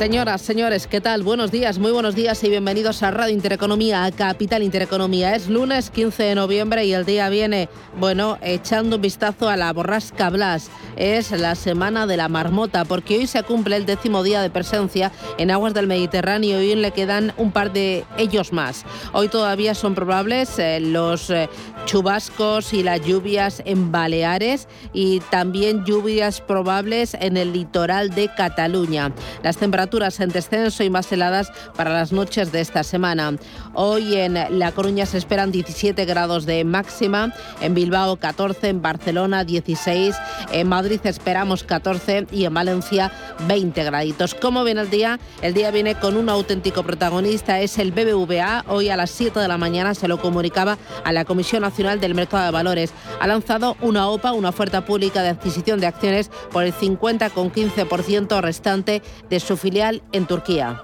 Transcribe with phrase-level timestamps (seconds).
[0.00, 1.22] Señoras, señores, ¿qué tal?
[1.22, 5.34] Buenos días, muy buenos días y bienvenidos a Radio Intereconomía, a Capital Intereconomía.
[5.36, 7.68] Es lunes 15 de noviembre y el día viene,
[7.98, 10.70] bueno, echando un vistazo a la borrasca Blas.
[10.96, 15.12] Es la semana de la marmota, porque hoy se cumple el décimo día de presencia
[15.36, 18.86] en aguas del Mediterráneo y hoy le quedan un par de ellos más.
[19.12, 21.50] Hoy todavía son probables eh, los eh,
[21.84, 29.12] chubascos y las lluvias en Baleares y también lluvias probables en el litoral de Cataluña.
[29.42, 33.34] Las temperaturas en descenso y más heladas para las noches de esta semana.
[33.74, 39.42] Hoy en La Coruña se esperan 17 grados de máxima, en Bilbao 14, en Barcelona
[39.42, 40.14] 16,
[40.52, 43.10] en Madrid esperamos 14 y en Valencia
[43.48, 44.34] 20 graditos.
[44.36, 45.18] ¿Cómo viene el día?
[45.42, 48.66] El día viene con un auténtico protagonista, es el BBVA.
[48.68, 52.14] Hoy a las 7 de la mañana se lo comunicaba a la Comisión Nacional del
[52.14, 52.92] Mercado de Valores.
[53.20, 59.02] Ha lanzado una OPA, una oferta pública de adquisición de acciones por el 50,15% restante
[59.28, 59.79] de su filial
[60.12, 60.82] en Turquía.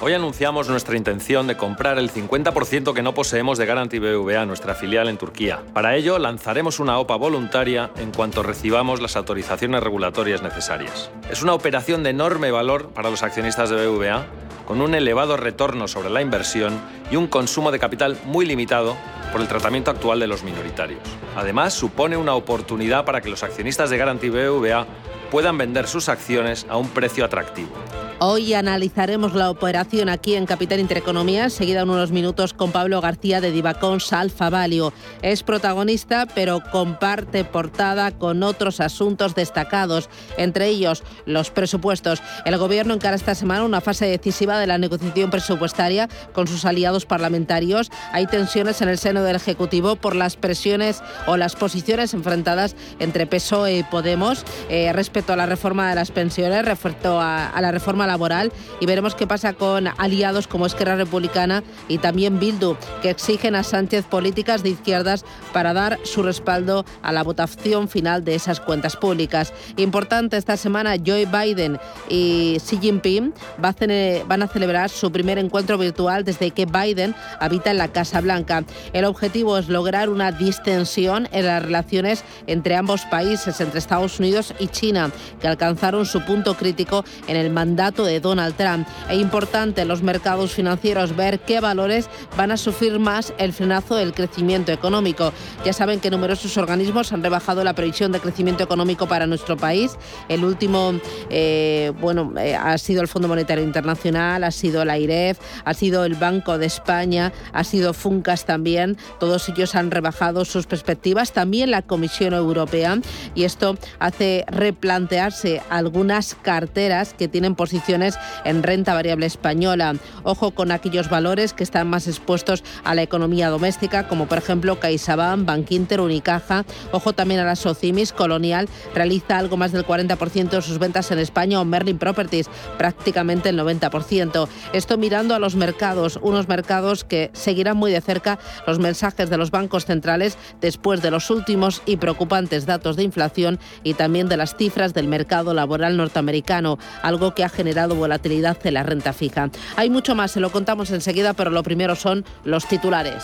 [0.00, 4.74] Hoy anunciamos nuestra intención de comprar el 50% que no poseemos de Garanti BBVA, nuestra
[4.74, 5.60] filial en Turquía.
[5.74, 11.10] Para ello, lanzaremos una OPA voluntaria en cuanto recibamos las autorizaciones regulatorias necesarias.
[11.30, 14.24] Es una operación de enorme valor para los accionistas de BBVA,
[14.66, 16.80] con un elevado retorno sobre la inversión
[17.10, 18.96] y un consumo de capital muy limitado
[19.30, 21.02] por el tratamiento actual de los minoritarios.
[21.36, 24.86] Además, supone una oportunidad para que los accionistas de Garanti BBVA
[25.30, 27.70] puedan vender sus acciones a un precio atractivo.
[28.18, 33.42] Hoy analizaremos la operación aquí en Capital Intereconomía, seguida en unos minutos con Pablo García
[33.42, 34.94] de Divacons Alfa Valio.
[35.20, 40.08] Es protagonista, pero comparte portada con otros asuntos destacados,
[40.38, 42.22] entre ellos los presupuestos.
[42.46, 47.04] El Gobierno encara esta semana una fase decisiva de la negociación presupuestaria con sus aliados
[47.04, 47.90] parlamentarios.
[48.12, 53.26] Hay tensiones en el seno del Ejecutivo por las presiones o las posiciones enfrentadas entre
[53.26, 57.72] PSOE y Podemos eh, respecto a la reforma de las pensiones, respecto a, a la
[57.72, 63.10] reforma laboral y veremos qué pasa con aliados como Esquerra Republicana y también Bildu, que
[63.10, 68.34] exigen a Sánchez políticas de izquierdas para dar su respaldo a la votación final de
[68.34, 69.52] esas cuentas públicas.
[69.76, 71.78] Importante esta semana, Joe Biden
[72.08, 77.78] y Xi Jinping van a celebrar su primer encuentro virtual desde que Biden habita en
[77.78, 78.64] la Casa Blanca.
[78.92, 84.54] El objetivo es lograr una distensión en las relaciones entre ambos países, entre Estados Unidos
[84.58, 88.86] y China, que alcanzaron su punto crítico en el mandato de Donald Trump.
[89.10, 93.94] Es importante en los mercados financieros ver qué valores van a sufrir más el frenazo
[93.94, 95.32] del crecimiento económico.
[95.64, 99.96] Ya saben que numerosos organismos han rebajado la previsión de crecimiento económico para nuestro país.
[100.28, 100.94] El último,
[101.30, 106.04] eh, bueno, eh, ha sido el Fondo Monetario Internacional, ha sido la IREF, ha sido
[106.04, 108.96] el Banco de España, ha sido Funcas también.
[109.18, 112.98] Todos ellos han rebajado sus perspectivas, también la Comisión Europea,
[113.34, 117.54] y esto hace replantearse algunas carteras que tienen
[117.88, 119.94] en renta variable española.
[120.24, 124.80] Ojo con aquellos valores que están más expuestos a la economía doméstica, como por ejemplo
[124.80, 126.64] CaixaBank, Bankinter, Unicaja.
[126.92, 131.18] Ojo también a la Socimis, Colonial realiza algo más del 40% de sus ventas en
[131.18, 134.48] España o Merlin Properties, prácticamente el 90%.
[134.72, 139.36] Esto mirando a los mercados, unos mercados que seguirán muy de cerca los mensajes de
[139.36, 144.36] los bancos centrales después de los últimos y preocupantes datos de inflación y también de
[144.36, 149.50] las cifras del mercado laboral norteamericano, algo que ha generado volatilidad en la renta fija.
[149.76, 153.22] Hay mucho más, se lo contamos enseguida, pero lo primero son los titulares.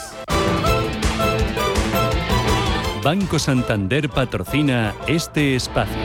[3.03, 5.97] Banco Santander patrocina este espacio.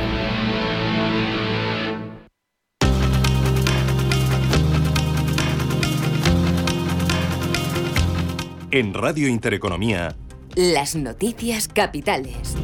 [8.71, 10.15] En Radio Intereconomía.
[10.55, 12.55] Las noticias capitales.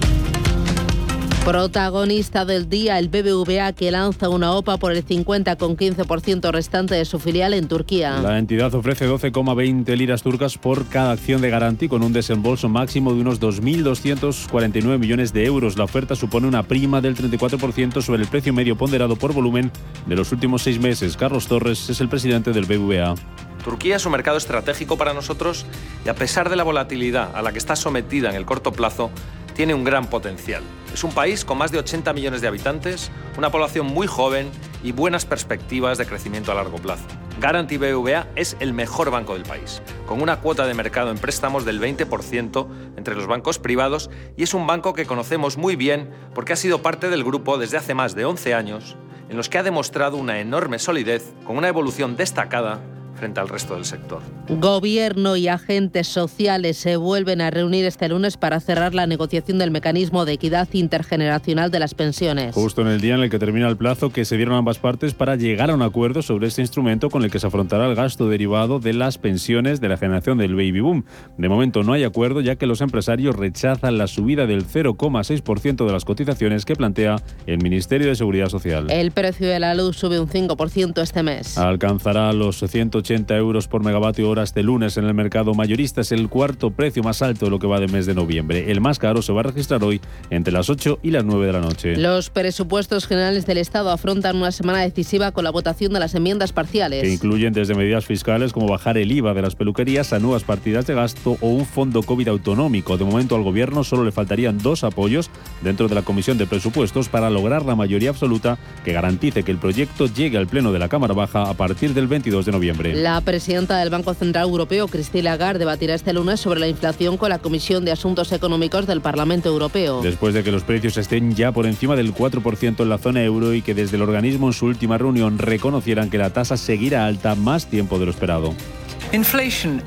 [1.45, 7.19] Protagonista del día, el BBVA que lanza una OPA por el 50,15% restante de su
[7.19, 8.21] filial en Turquía.
[8.21, 13.13] La entidad ofrece 12,20 liras turcas por cada acción de garantía con un desembolso máximo
[13.13, 15.77] de unos 2.249 millones de euros.
[15.77, 19.69] La oferta supone una prima del 34% sobre el precio medio ponderado por volumen
[20.07, 21.17] de los últimos seis meses.
[21.17, 23.15] Carlos Torres es el presidente del BBVA.
[23.63, 25.65] Turquía es un mercado estratégico para nosotros
[26.05, 29.09] y a pesar de la volatilidad a la que está sometida en el corto plazo,
[29.55, 30.63] tiene un gran potencial.
[30.93, 34.49] Es un país con más de 80 millones de habitantes, una población muy joven
[34.83, 37.05] y buenas perspectivas de crecimiento a largo plazo.
[37.39, 41.65] Garanti BBVA es el mejor banco del país, con una cuota de mercado en préstamos
[41.65, 42.67] del 20%
[42.97, 46.81] entre los bancos privados y es un banco que conocemos muy bien porque ha sido
[46.81, 48.97] parte del grupo desde hace más de 11 años,
[49.29, 52.81] en los que ha demostrado una enorme solidez con una evolución destacada
[53.15, 54.21] frente al resto del sector.
[54.49, 59.71] Gobierno y agentes sociales se vuelven a reunir este lunes para cerrar la negociación del
[59.71, 62.53] mecanismo de equidad intergeneracional de las pensiones.
[62.53, 65.13] Justo en el día en el que termina el plazo que se dieron ambas partes
[65.13, 68.27] para llegar a un acuerdo sobre este instrumento con el que se afrontará el gasto
[68.27, 71.05] derivado de las pensiones de la generación del baby boom.
[71.37, 75.91] De momento no hay acuerdo ya que los empresarios rechazan la subida del 0,6% de
[75.91, 78.89] las cotizaciones que plantea el Ministerio de Seguridad Social.
[78.89, 81.57] El precio de la luz sube un 5% este mes.
[81.57, 85.99] Alcanzará los 180 80 euros por megavatio hora este lunes en el mercado mayorista.
[85.99, 88.71] Es el cuarto precio más alto de lo que va de mes de noviembre.
[88.71, 91.51] El más caro se va a registrar hoy entre las 8 y las 9 de
[91.51, 91.97] la noche.
[91.97, 96.53] Los presupuestos generales del Estado afrontan una semana decisiva con la votación de las enmiendas
[96.53, 97.01] parciales.
[97.01, 100.87] Que incluyen desde medidas fiscales como bajar el IVA de las peluquerías a nuevas partidas
[100.87, 102.97] de gasto o un fondo COVID autonómico.
[102.97, 105.29] De momento al Gobierno solo le faltarían dos apoyos
[105.61, 109.57] dentro de la Comisión de Presupuestos para lograr la mayoría absoluta que garantice que el
[109.57, 112.92] proyecto llegue al Pleno de la Cámara Baja a partir del 22 de noviembre.
[112.93, 117.29] La presidenta del Banco Central Europeo, Christine Lagarde, debatirá este lunes sobre la inflación con
[117.29, 120.01] la Comisión de Asuntos Económicos del Parlamento Europeo.
[120.03, 123.53] Después de que los precios estén ya por encima del 4% en la zona euro
[123.55, 127.33] y que desde el organismo en su última reunión reconocieran que la tasa seguirá alta
[127.33, 128.53] más tiempo de lo esperado.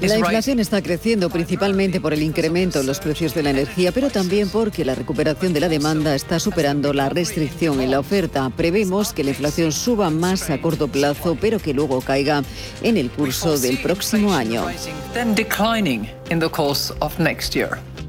[0.00, 4.08] La inflación está creciendo principalmente por el incremento en los precios de la energía, pero
[4.08, 8.48] también porque la recuperación de la demanda está superando la restricción en la oferta.
[8.50, 12.44] Prevemos que la inflación suba más a corto plazo, pero que luego caiga
[12.82, 14.64] en el curso del próximo año.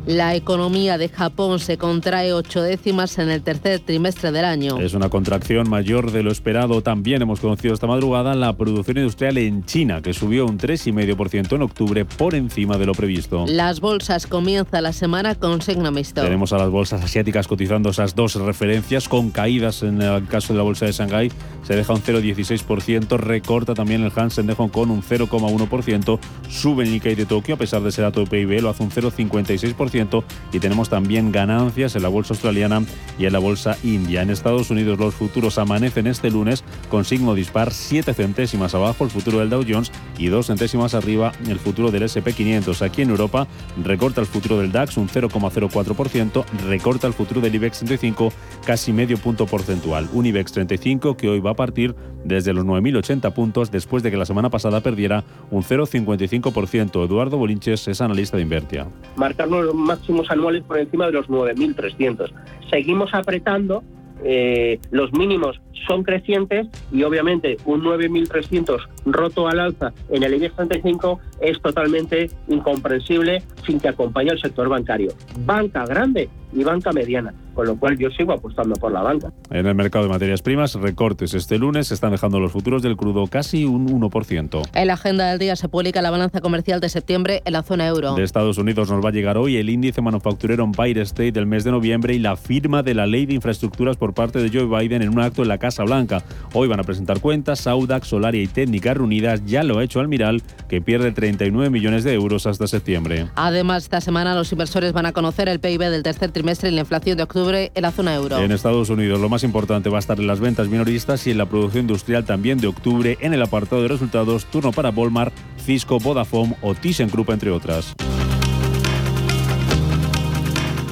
[0.07, 4.79] La economía de Japón se contrae ocho décimas en el tercer trimestre del año.
[4.79, 6.81] Es una contracción mayor de lo esperado.
[6.81, 11.61] También hemos conocido esta madrugada la producción industrial en China, que subió un 3,5% en
[11.61, 13.43] octubre por encima de lo previsto.
[13.49, 16.23] Las bolsas comienzan la semana con signo mixto.
[16.23, 20.57] Tenemos a las bolsas asiáticas cotizando esas dos referencias con caídas en el caso de
[20.57, 21.33] la bolsa de Shanghái.
[21.63, 26.17] Se deja un 0,16%, recorta también el Hansen de Hong Kong un 0,1%,
[26.47, 28.89] sube el Nikkei de Tokio a pesar de ser dato de PIB, lo hace un
[28.89, 29.96] 0,56%
[30.51, 32.83] y tenemos también ganancias en la bolsa australiana
[33.17, 34.21] y en la bolsa india.
[34.21, 39.09] En Estados Unidos los futuros amanecen este lunes con signo dispar 7 centésimas abajo el
[39.09, 42.81] futuro del Dow Jones y 2 centésimas arriba el futuro del SP500.
[42.85, 43.47] Aquí en Europa
[43.83, 48.31] recorta el futuro del DAX un 0,04%, recorta el futuro del IBEX 35
[48.65, 50.07] casi medio punto porcentual.
[50.13, 54.17] Un IBEX 35 que hoy va a partir desde los 9.080 puntos después de que
[54.17, 57.05] la semana pasada perdiera un 0,55%.
[57.05, 58.87] Eduardo Bolinches es analista de Invertia.
[59.77, 62.31] Máximos anuales por encima de los 9.300.
[62.69, 63.83] Seguimos apretando
[64.23, 70.55] eh, los mínimos son crecientes y obviamente un 9.300 roto al alza en el IBEX
[70.55, 75.11] 35 es totalmente incomprensible sin que acompañe al sector bancario.
[75.45, 79.31] Banca grande y banca mediana, con lo cual yo sigo apostando por la banca.
[79.49, 83.27] En el mercado de materias primas, recortes este lunes están dejando los futuros del crudo
[83.27, 84.69] casi un 1%.
[84.73, 87.87] En la agenda del día se publica la balanza comercial de septiembre en la zona
[87.87, 88.15] euro.
[88.15, 91.63] De Estados Unidos nos va a llegar hoy el índice manufacturero Empire State del mes
[91.63, 95.01] de noviembre y la firma de la ley de infraestructuras por parte de Joe Biden
[95.01, 96.23] en un acto en la Casa Blanca.
[96.53, 99.45] Hoy van a presentar cuentas, Audax, Solaria y Técnicas reunidas.
[99.45, 103.27] Ya lo ha hecho Almiral, que pierde 39 millones de euros hasta septiembre.
[103.35, 106.81] Además, esta semana los inversores van a conocer el PIB del tercer trimestre y la
[106.81, 108.37] inflación de octubre en la zona euro.
[108.37, 111.39] En Estados Unidos lo más importante va a estar en las ventas minoristas y en
[111.39, 115.33] la producción industrial también de octubre en el apartado de resultados, turno para Walmart,
[115.65, 117.95] Cisco, Vodafone o ThyssenKrupp entre otras.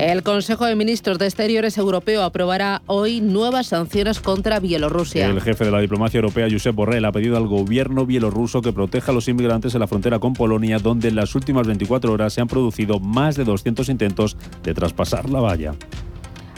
[0.06, 5.26] El Consejo de Ministros de Exteriores Europeo aprobará hoy nuevas sanciones contra Bielorrusia.
[5.26, 9.12] El jefe de la diplomacia europea, Josep Borrell, ha pedido al gobierno bielorruso que proteja
[9.12, 12.42] a los inmigrantes en la frontera con Polonia, donde en las últimas 24 horas se
[12.42, 15.74] han producido más de 200 intentos de traspasar la valla.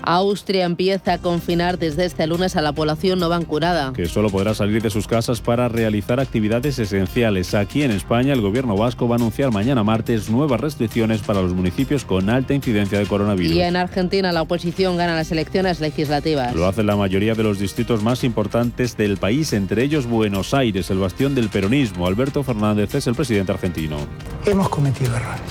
[0.08, 3.92] Austria empieza a confinar desde este lunes a la población no vacunada.
[3.92, 7.54] Que solo podrá salir de sus casas para realizar actividades esenciales.
[7.54, 11.52] Aquí en España, el gobierno vasco va a anunciar mañana martes nuevas restricciones para los
[11.54, 13.54] municipios con alta incidencia de coronavirus.
[13.54, 16.56] Y en Argentina, la oposición gana las elecciones legislativas.
[16.56, 20.90] Lo hace la mayoría de los distritos más importantes del país, entre ellos Buenos Aires,
[20.90, 22.08] el bastión del peronismo.
[22.08, 23.98] Alberto Fernández es el presidente argentino.
[24.46, 25.42] Hemos cometido errores.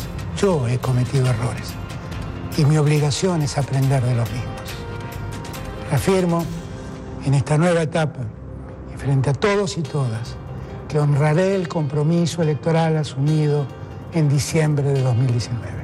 [0.40, 1.74] Yo he cometido errores
[2.56, 4.60] y mi obligación es aprender de los mismos.
[5.92, 6.44] Afirmo
[7.24, 8.20] en esta nueva etapa
[8.94, 10.36] y frente a todos y todas
[10.88, 13.66] que honraré el compromiso electoral asumido
[14.12, 15.76] en diciembre de 2019.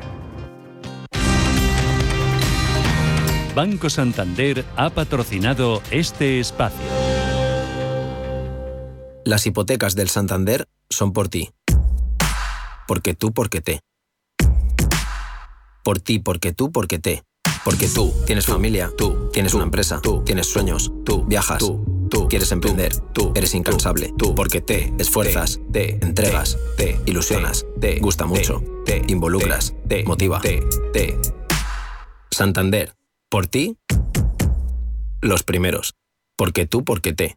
[3.55, 6.81] Banco Santander ha patrocinado este espacio.
[9.25, 11.51] Las hipotecas del Santander son por ti.
[12.89, 13.81] Porque tú, porque te.
[15.83, 17.25] Por ti, porque tú, porque te.
[17.65, 22.29] Porque tú tienes familia, tú tienes una empresa, tú tienes sueños, tú viajas, tú, tú
[22.29, 28.27] quieres emprender, tú eres incansable, tú porque te esfuerzas, te entregas, te ilusionas, te gusta
[28.27, 30.63] mucho, te involucras, te motiva, te,
[30.93, 31.19] te.
[32.31, 32.95] Santander,
[33.29, 33.77] por ti,
[35.21, 35.95] los primeros.
[36.37, 37.37] Porque tú, porque te.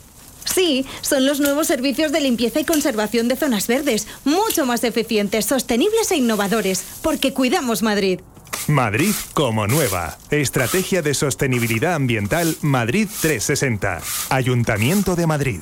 [0.53, 5.45] Sí, son los nuevos servicios de limpieza y conservación de zonas verdes, mucho más eficientes,
[5.45, 8.19] sostenibles e innovadores, porque cuidamos Madrid.
[8.67, 10.17] Madrid como nueva.
[10.29, 14.01] Estrategia de Sostenibilidad Ambiental Madrid 360.
[14.29, 15.61] Ayuntamiento de Madrid.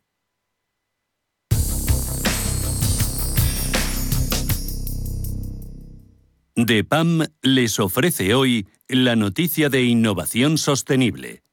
[6.55, 11.43] DEPAM les ofrece hoy la noticia de innovación sostenible.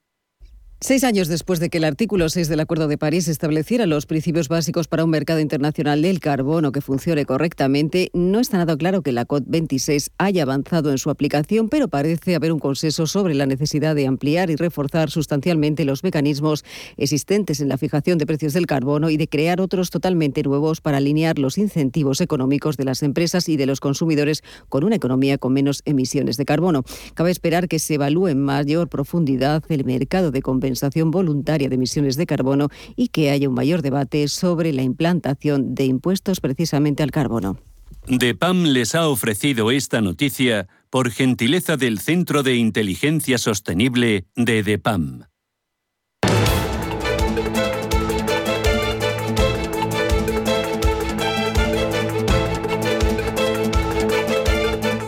[0.81, 4.47] Seis años después de que el artículo 6 del Acuerdo de París estableciera los principios
[4.47, 9.11] básicos para un mercado internacional del carbono que funcione correctamente, no está nada claro que
[9.11, 13.97] la COP26 haya avanzado en su aplicación, pero parece haber un consenso sobre la necesidad
[13.97, 16.65] de ampliar y reforzar sustancialmente los mecanismos
[16.97, 20.99] existentes en la fijación de precios del carbono y de crear otros totalmente nuevos para
[20.99, 25.55] alinear los incentivos económicos de las empresas y de los consumidores con una economía con
[25.55, 26.85] menos emisiones de carbono.
[27.15, 31.77] Cabe esperar que se evalúe en mayor profundidad el mercado de compensación compensación voluntaria de
[31.77, 37.03] emisiones de carbono y que haya un mayor debate sobre la implantación de impuestos precisamente
[37.03, 37.59] al carbono.
[38.07, 45.25] DEPAM les ha ofrecido esta noticia por gentileza del Centro de Inteligencia Sostenible de DEPAM.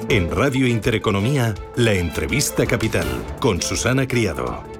[0.08, 3.06] En Radio Intereconomía, la entrevista capital
[3.40, 4.79] con Susana Criado.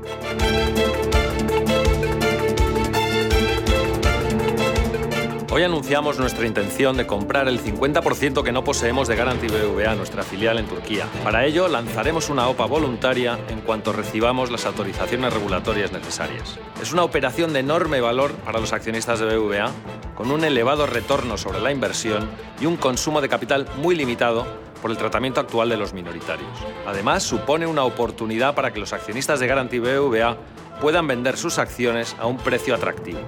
[5.52, 10.23] Hoy anunciamos nuestra intención de comprar el 50% que no poseemos de Garanti BBVA, nuestra
[10.23, 11.09] filial en Turquía.
[11.25, 16.57] Para ello, lanzaremos una OPA voluntaria en cuanto recibamos las autorizaciones regulatorias necesarias.
[16.80, 19.73] Es una operación de enorme valor para los accionistas de BBVA,
[20.14, 22.28] con un elevado retorno sobre la inversión
[22.61, 24.47] y un consumo de capital muy limitado
[24.80, 26.49] por el tratamiento actual de los minoritarios.
[26.87, 30.37] Además, supone una oportunidad para que los accionistas de Garanti BBVA
[30.80, 33.19] puedan vender sus acciones a un precio atractivo.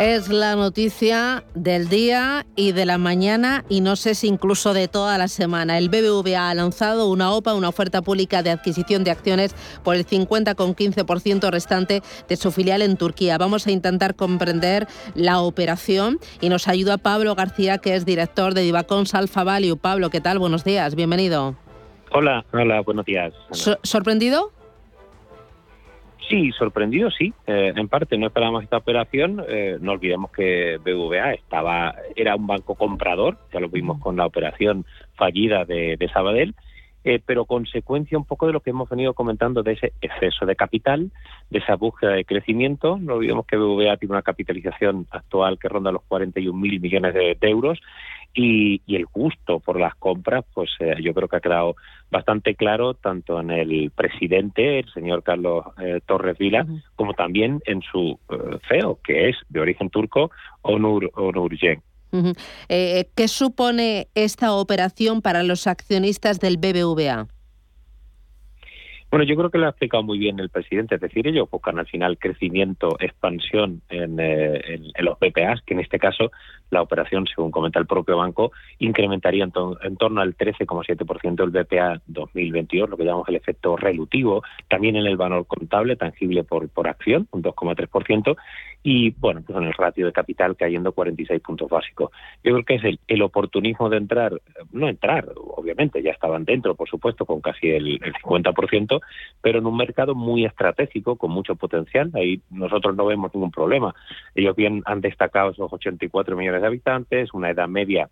[0.00, 4.88] Es la noticia del día y de la mañana y no sé si incluso de
[4.88, 5.78] toda la semana.
[5.78, 10.04] El BBVA ha lanzado una OPA, una oferta pública de adquisición de acciones por el
[10.04, 13.38] 50,15% restante de su filial en Turquía.
[13.38, 18.62] Vamos a intentar comprender la operación y nos ayuda Pablo García, que es director de
[18.62, 19.76] Divacons Alfa Value.
[19.76, 20.40] Pablo, ¿qué tal?
[20.40, 21.54] Buenos días, bienvenido.
[22.10, 23.32] Hola, hola, buenos días.
[23.82, 24.50] ¿Sorprendido?
[26.28, 31.34] Sí, sorprendido sí, eh, en parte no esperábamos esta operación, eh, no olvidemos que BVA
[31.34, 36.54] estaba era un banco comprador, ya lo vimos con la operación fallida de, de Sabadell,
[37.06, 40.56] eh, pero consecuencia un poco de lo que hemos venido comentando de ese exceso de
[40.56, 41.10] capital,
[41.50, 42.96] de esa búsqueda de crecimiento.
[42.98, 47.36] No olvidemos que BVA tiene una capitalización actual que ronda los 41 mil millones de,
[47.42, 47.78] euros
[48.34, 51.76] y, el gusto por las compras, pues eh, yo creo que ha quedado
[52.10, 57.82] bastante claro tanto en el presidente, el señor Carlos eh, Torres Vila, como también en
[57.82, 58.18] su
[58.68, 60.30] CEO, que es de origen turco,
[60.62, 61.82] Onur, Onur Yen.
[62.68, 67.26] Eh, ¿Qué supone esta operación para los accionistas del BBVA?
[69.14, 71.78] Bueno, yo creo que lo ha explicado muy bien el presidente, es decir, ellos buscan
[71.78, 76.32] al final crecimiento, expansión en, eh, los BPAs, que en este caso
[76.70, 82.90] la operación, según comenta el propio banco, incrementaría en, torno al 13,7% el BPA 2022,
[82.90, 87.40] lo que llamamos el efecto relutivo, también en el valor contable tangible por, acción, un
[87.44, 88.36] 2,3%,
[88.82, 92.10] y bueno, pues en el ratio de capital cayendo 46 puntos básicos.
[92.42, 94.32] Yo creo que es el, el oportunismo de entrar,
[94.72, 99.03] no entrar, obviamente, ya estaban dentro, por supuesto, con casi el, el 50%,
[99.40, 102.10] pero en un mercado muy estratégico, con mucho potencial.
[102.14, 103.94] Ahí nosotros no vemos ningún problema.
[104.34, 108.08] Ellos bien han destacado esos 84 millones de habitantes, una edad media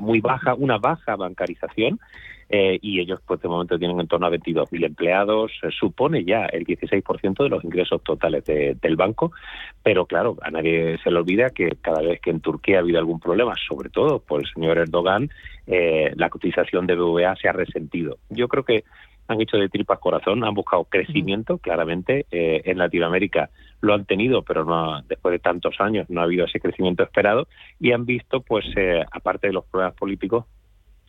[0.00, 2.00] muy baja, una baja bancarización
[2.48, 6.64] eh, y ellos pues de momento tienen en torno a 22.000 empleados, supone ya el
[6.64, 9.32] 16% de los ingresos totales del banco,
[9.82, 12.98] pero claro, a nadie se le olvida que cada vez que en Turquía ha habido
[12.98, 15.28] algún problema, sobre todo por el señor Erdogan,
[15.66, 18.18] eh, la cotización de BVA se ha resentido.
[18.30, 18.84] Yo creo que
[19.28, 22.26] han hecho de tripas corazón, han buscado crecimiento, claramente.
[22.30, 26.46] Eh, en Latinoamérica lo han tenido, pero no después de tantos años no ha habido
[26.46, 27.48] ese crecimiento esperado
[27.80, 30.46] y han visto, pues, eh, aparte de los problemas políticos,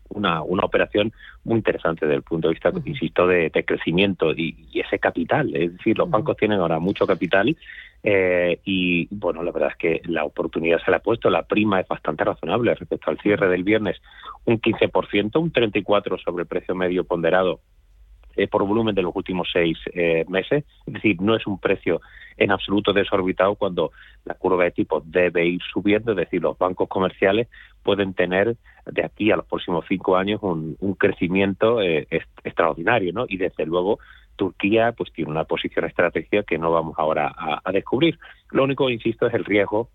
[0.10, 1.12] una, una operación
[1.44, 5.56] muy interesante desde el punto de vista, insisto, de, crecimiento y, ese capital.
[5.56, 7.56] Es decir, los bancos tienen ahora mucho capital
[8.04, 11.30] eh, y, bueno, la verdad es que la oportunidad se le ha puesto.
[11.30, 13.98] La prima es bastante razonable respecto al cierre del viernes,
[14.46, 17.60] un 15%, un 34% sobre el precio medio ponderado
[18.38, 20.63] eh, por volumen de los últimos seis eh, meses.
[20.86, 22.01] Es decir, no es un precio
[22.38, 23.92] en absoluto desorbitado cuando
[24.24, 27.48] la curva de tipo debe ir subiendo, es decir, los bancos comerciales
[27.81, 32.07] pueden tener de aquí a los próximos cinco años un, crecimiento eh,
[32.44, 33.25] extraordinario, ¿no?
[33.27, 34.00] Y desde luego
[34.35, 38.20] Turquía pues tiene una posición estratégica que no vamos ahora a, a descubrir.
[38.51, 39.90] Lo único, insisto, es el riesgo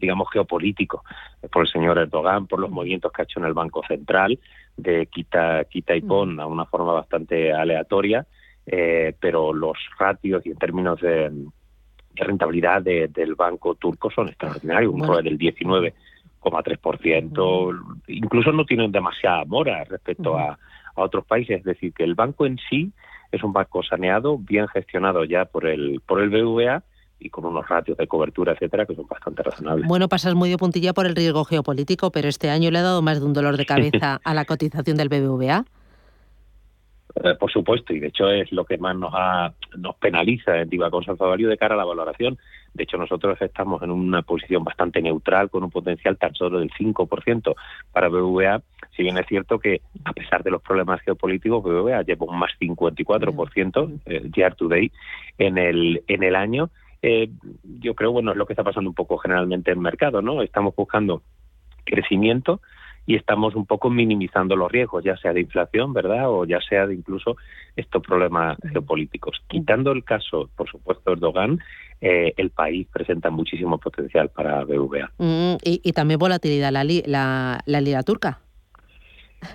[0.00, 1.04] digamos, geopolítico
[1.52, 4.38] por el señor Erdogan, por los movimientos que ha hecho en el Banco Central,
[4.76, 8.26] de quita, quita y pon a una forma bastante aleatoria,
[8.66, 11.30] eh, pero los ratios y en términos de,
[12.16, 19.84] rentabilidad del banco turco son extraordinarios, un ROE del 19,3%, incluso no tienen demasiada mora
[19.84, 20.58] respecto a,
[20.96, 22.92] a otros países, es decir, que el banco en sí
[23.32, 26.84] es un banco saneado, bien gestionado ya por el, por el BVA,
[27.20, 29.86] y con unos ratios de cobertura, etcétera, que son bastante razonables.
[29.86, 33.02] Bueno, pasas muy de puntilla por el riesgo geopolítico, pero este año le ha dado
[33.02, 35.64] más de un dolor de cabeza a la cotización del BBVA.
[37.22, 39.12] Eh, por supuesto, y de hecho es lo que más nos
[39.76, 42.38] nos penaliza en Divacón Value de cara a la valoración.
[42.72, 46.70] De hecho, nosotros estamos en una posición bastante neutral, con un potencial tan solo del
[46.70, 47.54] 5%
[47.92, 48.62] para BBVA,
[48.96, 52.52] si bien es cierto que, a pesar de los problemas geopolíticos, BBVA lleva un más
[52.60, 54.92] 54% eh, year to day
[55.38, 56.70] en el, en el año
[57.02, 57.30] eh,
[57.80, 60.42] yo creo, bueno, es lo que está pasando un poco generalmente en el mercado, ¿no?
[60.42, 61.22] Estamos buscando
[61.84, 62.60] crecimiento
[63.06, 66.30] y estamos un poco minimizando los riesgos, ya sea de inflación, ¿verdad?
[66.30, 67.36] O ya sea de incluso
[67.74, 69.42] estos problemas geopolíticos.
[69.48, 71.58] Quitando el caso, por supuesto, Erdogan,
[72.00, 75.10] eh, el país presenta muchísimo potencial para BVA.
[75.18, 78.40] Mm, y, también volatilidad la, la, la lira turca.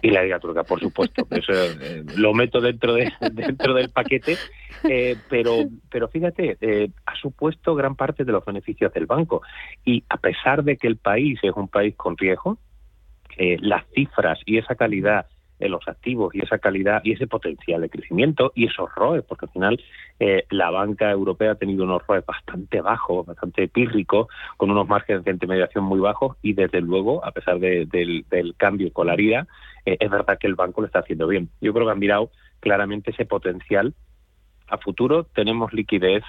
[0.01, 1.27] Y la Liga Turca, por supuesto.
[1.29, 4.37] Eso eh, lo meto dentro de, dentro del paquete,
[4.83, 9.41] eh, pero, pero fíjate, eh, ha supuesto gran parte de los beneficios del banco.
[9.83, 12.57] Y a pesar de que el país es un país con riesgo,
[13.37, 15.25] las cifras y esa calidad
[15.59, 19.45] en los activos y esa calidad y ese potencial de crecimiento y esos ROEs, porque
[19.45, 19.83] al final
[20.49, 25.31] la banca europea ha tenido unos ROEs bastante bajos, bastante pírricos, con unos márgenes de
[25.31, 29.47] intermediación muy bajos y desde luego, a pesar del, del cambio con la herida,
[29.85, 31.49] eh, es verdad que el banco lo está haciendo bien.
[31.61, 33.93] Yo creo que han mirado claramente ese potencial.
[34.67, 36.23] A futuro tenemos liquidez,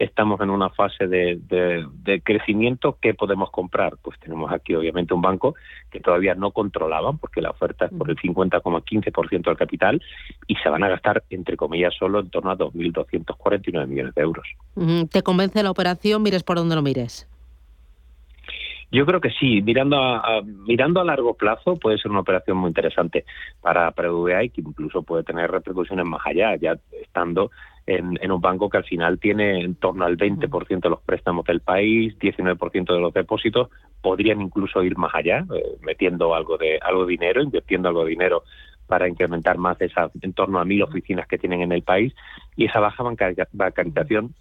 [0.00, 2.98] estamos en una fase de, de, crecimiento.
[3.00, 3.96] ¿Qué podemos comprar?
[4.02, 5.54] Pues tenemos aquí obviamente un banco
[5.90, 10.02] que todavía no controlaban porque la oferta es por el 50,15% del capital
[10.46, 14.46] y se van a gastar, entre comillas, solo en torno a 2.249 millones de euros.
[15.10, 16.22] ¿Te convence la operación?
[16.22, 17.28] Mires por donde lo mires.
[18.92, 22.68] Yo creo que sí, mirando a, mirando a largo plazo puede ser una operación muy
[22.68, 23.24] interesante
[23.60, 24.08] para, para
[24.42, 26.56] y que incluso puede tener repercusiones más allá.
[26.56, 27.50] Ya estando
[27.86, 31.60] en, un banco que al final tiene en torno al 20% de los préstamos del
[31.60, 33.68] país, 19% de los depósitos,
[34.02, 38.10] podrían incluso ir más allá, eh, metiendo algo de algo de dinero, invirtiendo algo de
[38.10, 38.42] dinero
[38.86, 42.12] para incrementar más de esa, en torno a mil oficinas que tienen en el país
[42.56, 44.34] y esa baja bancarización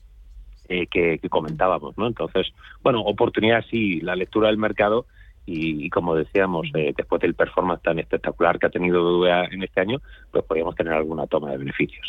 [0.69, 2.07] eh, que, que, comentábamos, ¿no?
[2.07, 2.47] Entonces,
[2.83, 5.05] bueno, oportunidad sí, la lectura del mercado
[5.51, 9.81] y, como decíamos, eh, después del performance tan espectacular que ha tenido BBVA en este
[9.81, 9.99] año,
[10.31, 12.07] pues podríamos tener alguna toma de beneficios.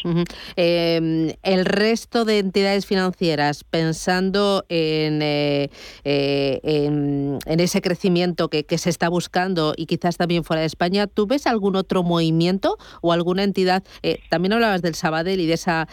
[0.57, 5.71] Em, el resto de entidades financieras, pensando en, eh,
[6.05, 11.07] eh, en, ese crecimiento que, que, se está buscando y quizás también fuera de España,
[11.07, 13.83] ¿tú ves algún otro movimiento o alguna entidad?
[14.29, 15.89] también hablabas del Sabadell y de esa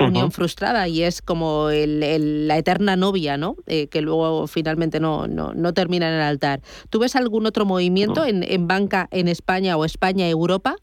[0.00, 3.56] unión frustrada y es como el, la eterna novia, ¿no?
[3.66, 6.60] que luego finalmente no, no, no termina en el altar.
[6.90, 10.76] ¿Tú ves algún otro movimiento en, banca en España o España Europa?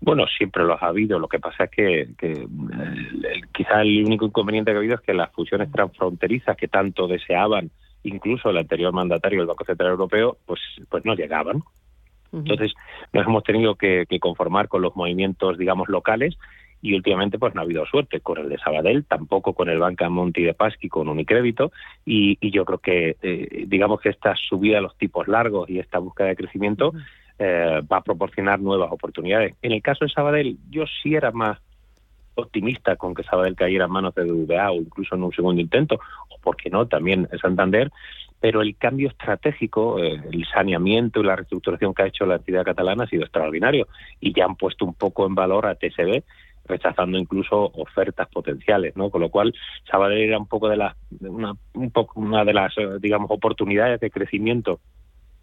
[0.00, 1.18] Bueno, siempre los ha habido.
[1.18, 2.46] Lo que pasa es que, eh,
[3.52, 7.70] quizá el único inconveniente que ha habido es que las fusiones transfronterizas que tanto deseaban,
[8.02, 11.62] incluso el anterior mandatario del Banco Central Europeo, pues, pues no llegaban.
[12.32, 12.74] Entonces
[13.12, 16.36] nos hemos tenido que, conformar con los movimientos, digamos, locales
[16.86, 18.20] y últimamente pues no ha habido suerte.
[18.20, 21.72] Con el de Sabadell, tampoco con el Banca Monti de Pasqui con Unicrédito.
[22.04, 25.80] Y, y yo creo que eh, digamos que esta subida a los tipos largos y
[25.80, 26.92] esta búsqueda de crecimiento
[27.40, 29.56] eh, va a proporcionar nuevas oportunidades.
[29.62, 31.58] En el caso de Sabadell yo sí era más
[32.36, 35.98] optimista con que Sabadell cayera en manos de BBVA o incluso en un segundo intento,
[36.28, 37.90] o por qué no, también en Santander,
[38.38, 42.64] pero el cambio estratégico, eh, el saneamiento y la reestructuración que ha hecho la entidad
[42.64, 43.88] catalana ha sido extraordinario.
[44.20, 46.22] Y ya han puesto un poco en valor a TSB
[46.66, 49.10] rechazando incluso ofertas potenciales, ¿no?
[49.10, 49.54] Con lo cual
[49.90, 54.00] Sabadell era un poco de las una un poco una de las eh, digamos oportunidades
[54.00, 54.80] de crecimiento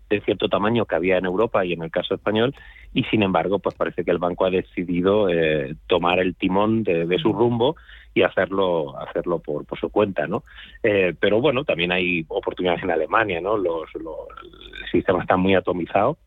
[0.09, 2.53] de cierto tamaño que había en Europa y en el caso español
[2.93, 7.17] y sin embargo pues parece que el banco ha decidido eh, tomar el timón de,
[7.19, 7.75] su rumbo
[8.13, 10.43] y hacerlo hacerlo por, por su cuenta no
[10.83, 15.55] eh, pero bueno también hay oportunidades en Alemania no los, los el sistema está muy
[15.55, 16.17] atomizado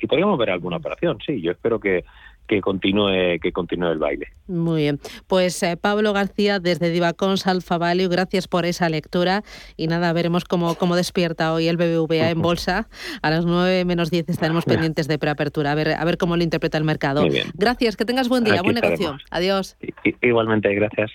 [0.00, 2.04] y podríamos ver alguna operación sí yo espero que
[2.48, 4.28] que continúe, que continúe el baile.
[4.48, 4.98] Muy bien.
[5.26, 9.42] Pues eh, Pablo García, desde Divacons Alfa Value, gracias por esa lectura.
[9.76, 12.88] Y nada, veremos cómo, cómo despierta hoy el BBVA en bolsa.
[13.22, 16.42] A las 9 menos 10 estaremos pendientes de preapertura, a ver, a ver cómo lo
[16.42, 17.24] interpreta el mercado.
[17.54, 19.18] Gracias, que tengas buen día, buen negocio.
[19.30, 19.76] Adiós.
[20.22, 21.10] Igualmente, gracias.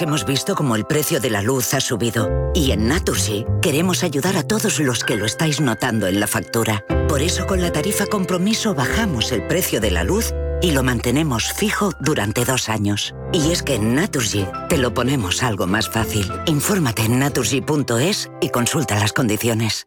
[0.00, 4.36] Hemos visto cómo el precio de la luz ha subido y en Naturgy queremos ayudar
[4.36, 6.84] a todos los que lo estáis notando en la factura.
[7.08, 11.52] Por eso con la tarifa compromiso bajamos el precio de la luz y lo mantenemos
[11.52, 13.14] fijo durante dos años.
[13.32, 16.30] Y es que en Naturgy te lo ponemos algo más fácil.
[16.46, 19.86] Infórmate en naturgy.es y consulta las condiciones.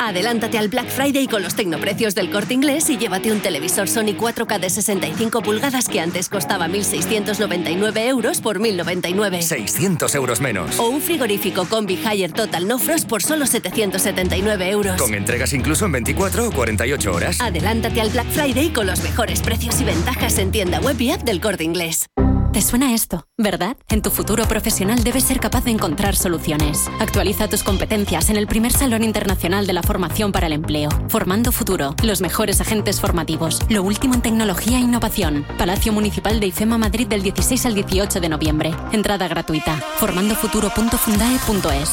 [0.00, 4.14] Adelántate al Black Friday con los tecnoprecios del corte inglés y llévate un televisor Sony
[4.16, 9.42] 4K de 65 pulgadas que antes costaba 1.699 euros por 1.099.
[9.42, 10.78] 600 euros menos.
[10.78, 15.02] O un frigorífico Combi Higher Total No Frost por solo 779 euros.
[15.02, 17.40] Con entregas incluso en 24 o 48 horas.
[17.40, 21.22] Adelántate al Black Friday con los mejores precios y ventajas en tienda web y app
[21.22, 22.06] del corte inglés.
[22.52, 23.76] Te suena esto, ¿verdad?
[23.88, 26.88] En tu futuro profesional debes ser capaz de encontrar soluciones.
[26.98, 30.88] Actualiza tus competencias en el primer Salón Internacional de la Formación para el Empleo.
[31.08, 35.46] Formando Futuro, los mejores agentes formativos, lo último en tecnología e innovación.
[35.58, 38.74] Palacio Municipal de IFEMA Madrid del 16 al 18 de noviembre.
[38.92, 39.76] Entrada gratuita.
[39.98, 41.90] formandofuturo.fundae.es.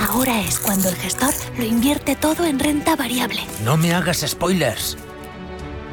[0.00, 3.40] Ahora es cuando el gestor lo invierte todo en renta variable.
[3.64, 4.96] No me hagas spoilers.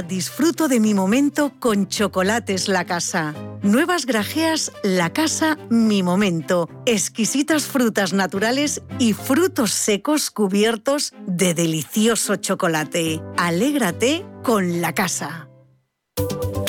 [0.00, 3.34] disfruto de mi momento con Chocolates La Casa.
[3.60, 6.70] Nuevas grajeas La Casa Mi Momento.
[6.86, 13.20] Exquisitas frutas naturales y frutos secos cubiertos de delicioso chocolate.
[13.36, 15.51] Alégrate con La Casa.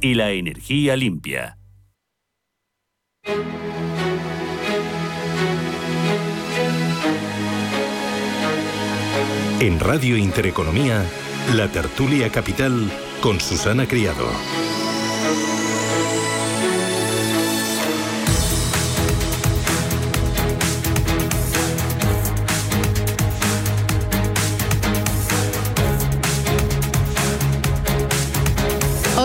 [0.00, 1.58] y la energía limpia.
[9.60, 11.04] En Radio Intereconomía,
[11.54, 14.26] la tertulia capital con Susana Criado.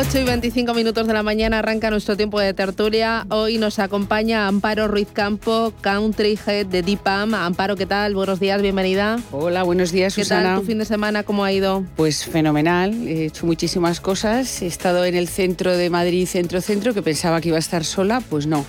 [0.05, 3.25] 8 y 25 minutos de la mañana arranca nuestro tiempo de tertulia.
[3.29, 7.33] Hoy nos acompaña Amparo Ruiz Campo, Country Head de DIPAM.
[7.33, 8.13] Amparo, ¿qué tal?
[8.13, 9.17] Buenos días, bienvenida.
[9.31, 10.55] Hola, buenos días, ¿Qué Susana.
[10.55, 11.23] tal tu fin de semana?
[11.23, 11.85] ¿Cómo ha ido?
[11.95, 13.07] Pues fenomenal.
[13.07, 14.61] He hecho muchísimas cosas.
[14.61, 18.21] He estado en el centro de Madrid, centro-centro, que pensaba que iba a estar sola.
[18.29, 18.65] Pues no.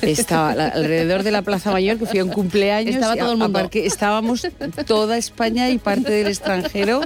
[0.00, 2.96] Estaba alrededor de la Plaza Mayor, que fui a un cumpleaños.
[2.96, 3.70] Estaba todo el mundo.
[3.72, 4.48] estábamos
[4.84, 7.02] toda España y parte del extranjero.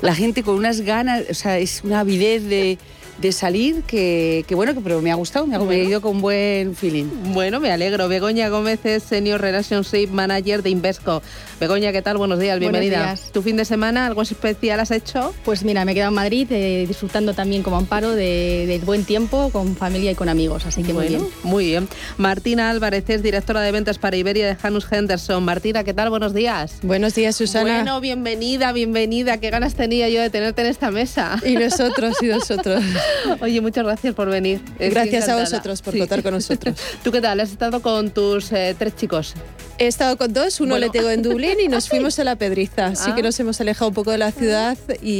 [0.00, 2.78] La gente con unas ganas, o sea, es una avidez de
[3.18, 7.06] de salir que, bueno, que, pero me ha gustado, me ha, ido con buen feeling.
[7.32, 8.08] Bueno, me alegro.
[8.08, 11.22] Begoña Gómez es Senior Relationship Manager de Invesco.
[11.58, 12.18] Begoña, ¿qué tal?
[12.18, 12.98] Buenos días, bienvenida.
[12.98, 13.32] Buenos días.
[13.32, 15.34] ¿Tu fin de semana algo especial has hecho?
[15.44, 19.50] Pues mira, me he quedado en Madrid eh, disfrutando también como amparo de, buen tiempo
[19.50, 21.26] con familia y con amigos, así que muy bien.
[21.42, 21.88] Muy bien.
[22.18, 25.42] Martina Álvarez es directora de ventas para Iberia de Janus Henderson.
[25.44, 26.10] Martina, ¿qué tal?
[26.10, 26.78] Buenos días.
[26.82, 27.76] Buenos días, Susana.
[27.76, 29.38] Bueno, bienvenida, bienvenida.
[29.38, 31.40] Qué ganas tenía yo de tenerte en esta mesa.
[31.44, 32.84] Y nosotros, y nosotros.
[33.40, 34.60] Oye, muchas gracias por venir.
[34.78, 36.76] Gracias a vosotros por contar con nosotros.
[37.04, 37.40] ¿Tú qué tal?
[37.40, 39.34] ¿Has estado con tus eh, tres chicos?
[39.78, 42.86] He estado con dos, uno le tengo en Dublín y nos fuimos a la Pedriza.
[42.86, 43.24] Así que Ah.
[43.24, 45.10] nos hemos alejado un poco de la ciudad y,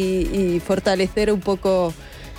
[0.56, 1.92] y fortalecer un poco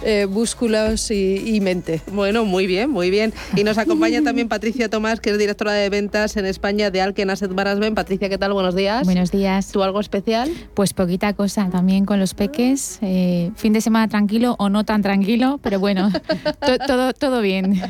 [0.04, 2.02] eh, músculos y, y mente.
[2.12, 3.34] Bueno, muy bien, muy bien.
[3.56, 7.30] Y nos acompaña también Patricia Tomás, que es directora de ventas en España de Alken
[7.30, 7.96] Asset Management.
[7.96, 8.54] Patricia, ¿qué tal?
[8.54, 9.04] Buenos días.
[9.06, 9.72] Buenos días.
[9.72, 10.50] ¿Tú algo especial?
[10.74, 13.00] Pues poquita cosa, también con los peques.
[13.02, 16.12] eh, fin de semana tranquilo o no tan tranquilo, pero bueno,
[16.66, 17.82] to- todo, todo bien.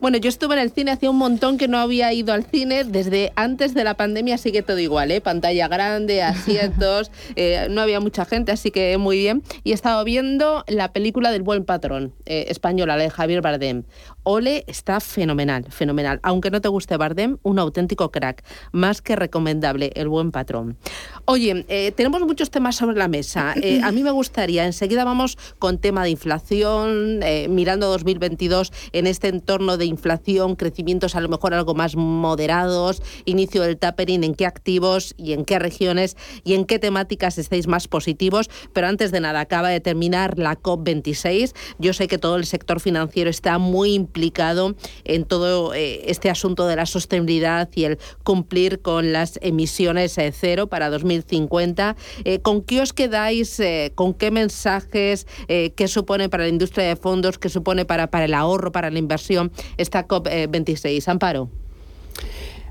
[0.00, 2.84] Bueno, yo estuve en el cine hacía un montón que no había ido al cine.
[2.84, 5.20] Desde antes de la pandemia sigue todo igual, ¿eh?
[5.20, 9.42] Pantalla grande, asientos, eh, no había mucha gente, así que muy bien.
[9.64, 13.82] Y he estado viendo la película del buen patrón, eh, española, la de Javier Bardem.
[14.22, 16.20] Ole está fenomenal, fenomenal.
[16.22, 18.44] Aunque no te guste Bardem, un auténtico crack.
[18.72, 20.76] Más que recomendable, el buen patrón.
[21.24, 23.54] Oye, eh, tenemos muchos temas sobre la mesa.
[23.62, 29.06] Eh, a mí me gustaría, enseguida vamos con tema de inflación, eh, mirando 2022 en
[29.06, 34.34] este entorno de inflación, crecimientos a lo mejor algo más moderados, inicio del tapering, en
[34.34, 38.50] qué activos y en qué regiones y en qué temáticas estáis más positivos.
[38.72, 41.54] Pero antes de nada, acaba de terminar la COP26.
[41.78, 46.66] Yo sé que todo el sector financiero está muy implicado en todo eh, este asunto
[46.66, 51.96] de la sostenibilidad y el cumplir con las emisiones eh, cero para 2050.
[52.24, 53.62] Eh, ¿Con qué os quedáis?
[53.94, 55.26] ¿Con qué mensajes?
[55.48, 57.38] ¿Qué supone para la industria de fondos?
[57.38, 61.06] ¿Qué supone para, el ahorro, para la inversión esta COP26?
[61.08, 61.48] Amparo.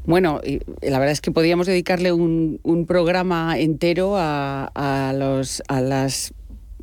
[0.05, 0.41] Bueno,
[0.81, 6.33] la verdad es que podríamos dedicarle un, programa entero a los, a las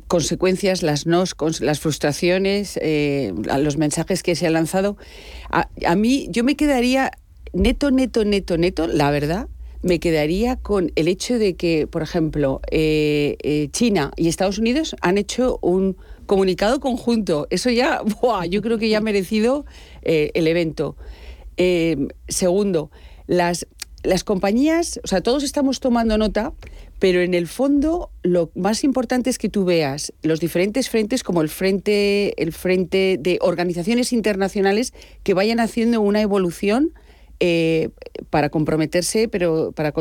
[0.07, 4.97] consecuencias, las nos, las frustraciones, eh, los mensajes que se han lanzado.
[5.49, 7.11] A, mí, yo me quedaría
[7.53, 9.47] neto, neto, neto, neto, la verdad,
[9.83, 14.95] me quedaría con el hecho de que, por ejemplo, eh, eh, China y Estados Unidos
[15.01, 17.47] han hecho un comunicado conjunto.
[17.49, 18.45] Eso ya, ¡buah!
[18.45, 19.65] yo creo que ya ha merecido
[20.03, 20.95] el evento.
[22.27, 22.91] Segundo,
[23.25, 23.67] las,
[24.03, 26.53] las compañías, o sea, todos estamos tomando nota,
[26.99, 31.41] pero en el fondo lo más importante es que tú veas los diferentes frentes, como
[31.41, 36.93] el frente, el frente de organizaciones internacionales que vayan haciendo una evolución
[37.39, 37.89] eh,
[38.31, 39.93] para comprometerse, pero para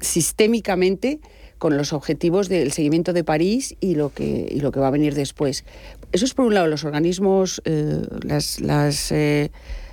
[0.00, 1.20] sistémicamente
[1.58, 4.90] con los objetivos del seguimiento de París y lo que, y lo que va a
[4.90, 5.64] venir después.
[6.12, 9.50] Eso es por un lado los organismos, eh, las, las, eh,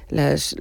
[0.09, 0.55] los,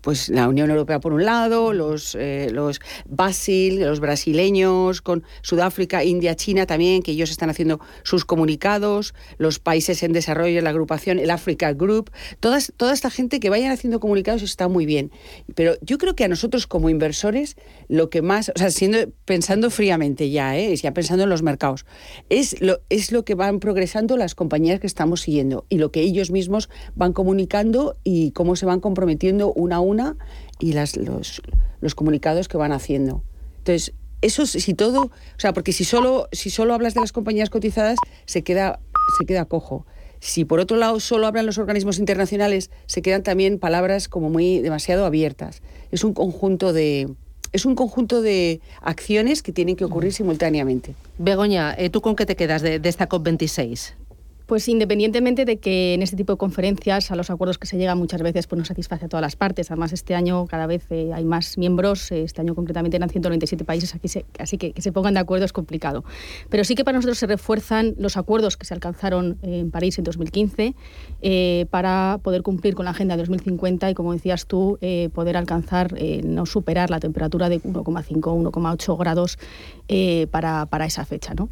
[0.00, 6.04] pues la Unión Europea por un lado, los, eh, los Basil, los brasileños, con Sudáfrica,
[6.04, 11.18] India, China también, que ellos están haciendo sus comunicados, los países en desarrollo, la agrupación,
[11.18, 15.10] el Africa Group, todas, toda esta gente que vayan haciendo comunicados está muy bien.
[15.54, 17.56] Pero yo creo que a nosotros como inversores,
[17.88, 20.74] lo que más, o sea, siendo, pensando fríamente ya, ¿eh?
[20.76, 21.86] ya pensando en los mercados,
[22.28, 26.00] es lo, es lo que van progresando las compañías que estamos siguiendo y lo que
[26.00, 30.16] ellos mismos van comunicando y cómo se van comprometiendo una a una
[30.58, 31.42] y las, los,
[31.80, 33.22] los comunicados que van haciendo.
[33.58, 37.50] Entonces, eso si todo, o sea, porque si solo, si solo hablas de las compañías
[37.50, 38.80] cotizadas, se queda,
[39.18, 39.86] se queda cojo.
[40.20, 44.58] Si por otro lado solo hablan los organismos internacionales, se quedan también palabras como muy
[44.58, 45.62] demasiado abiertas.
[45.90, 47.08] Es un conjunto de,
[47.52, 50.94] es un conjunto de acciones que tienen que ocurrir simultáneamente.
[51.16, 53.94] Begoña, eh, ¿tú con qué te quedas de, de esta COP26?
[54.50, 57.96] Pues independientemente de que en este tipo de conferencias a los acuerdos que se llegan
[57.98, 59.70] muchas veces pues no satisface a todas las partes.
[59.70, 62.10] Además, este año cada vez eh, hay más miembros.
[62.10, 63.94] Eh, este año concretamente eran 197 países,
[64.40, 66.02] así que que se pongan de acuerdo es complicado.
[66.48, 70.02] Pero sí que para nosotros se refuerzan los acuerdos que se alcanzaron en París en
[70.02, 70.74] 2015
[71.22, 74.80] eh, para poder cumplir con la Agenda de 2050 y, como decías tú,
[75.14, 79.38] poder alcanzar, no superar la temperatura de 1,5 o 1,8 grados
[80.32, 81.34] para, para, esa fecha.
[81.34, 81.50] ¿no?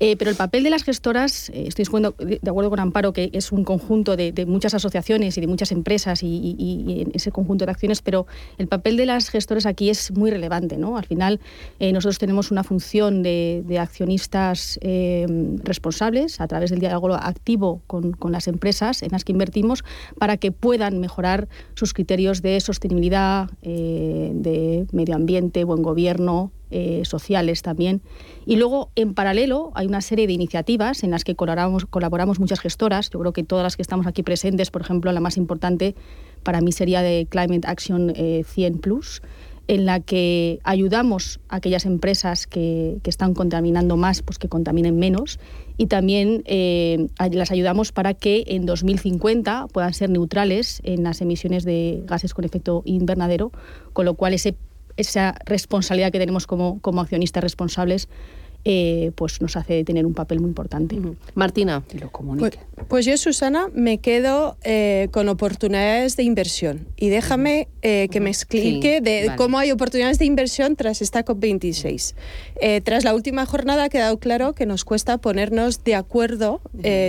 [0.00, 3.50] Eh, pero el papel de las gestoras, eh, estoy de acuerdo con Amparo, que es
[3.50, 8.00] un conjunto de, muchas asociaciones y de muchas empresas y, en ese conjunto de acciones,
[8.02, 8.26] pero
[8.58, 10.76] el papel de las gestoras aquí es muy relevante.
[10.76, 10.96] ¿no?
[10.96, 11.40] Al final,
[11.80, 14.78] eh, nosotros tenemos una función de, accionistas
[15.62, 19.84] responsables a través del diálogo activo con, con, las empresas en las que invertimos
[20.18, 27.62] para que puedan mejorar sus criterios de sostenibilidad, de medio ambiente, buen gobierno, eh, sociales
[27.62, 28.02] también.
[28.46, 32.60] Y luego, en paralelo, hay una serie de iniciativas en las que colaboramos, colaboramos muchas
[32.60, 33.10] gestoras.
[33.10, 35.94] Yo creo que todas las que estamos aquí presentes, por ejemplo, la más importante
[36.42, 39.22] para mí sería de Climate Action 100 eh, Plus,
[39.68, 45.38] en la que ayudamos a aquellas empresas que, están contaminando más, pues que contaminen menos,
[45.76, 51.64] y también eh, las ayudamos para que en 2050 puedan ser neutrales en las emisiones
[51.64, 53.52] de gases con efecto invernadero,
[53.92, 54.56] con lo cual ese
[54.98, 58.08] esa responsabilidad que tenemos como, como accionistas responsables
[58.64, 60.98] eh, pues nos hace tener un papel muy importante.
[61.34, 61.84] Martina.
[61.98, 62.58] lo comunique.
[62.74, 66.88] Pues, pues, yo, Susana, me quedo eh, con oportunidades de inversión.
[66.96, 72.14] Y déjame eh, que me explique de cómo hay oportunidades de inversión tras esta COP26.
[72.82, 76.60] tras la última jornada ha quedado claro que nos cuesta ponernos de acuerdo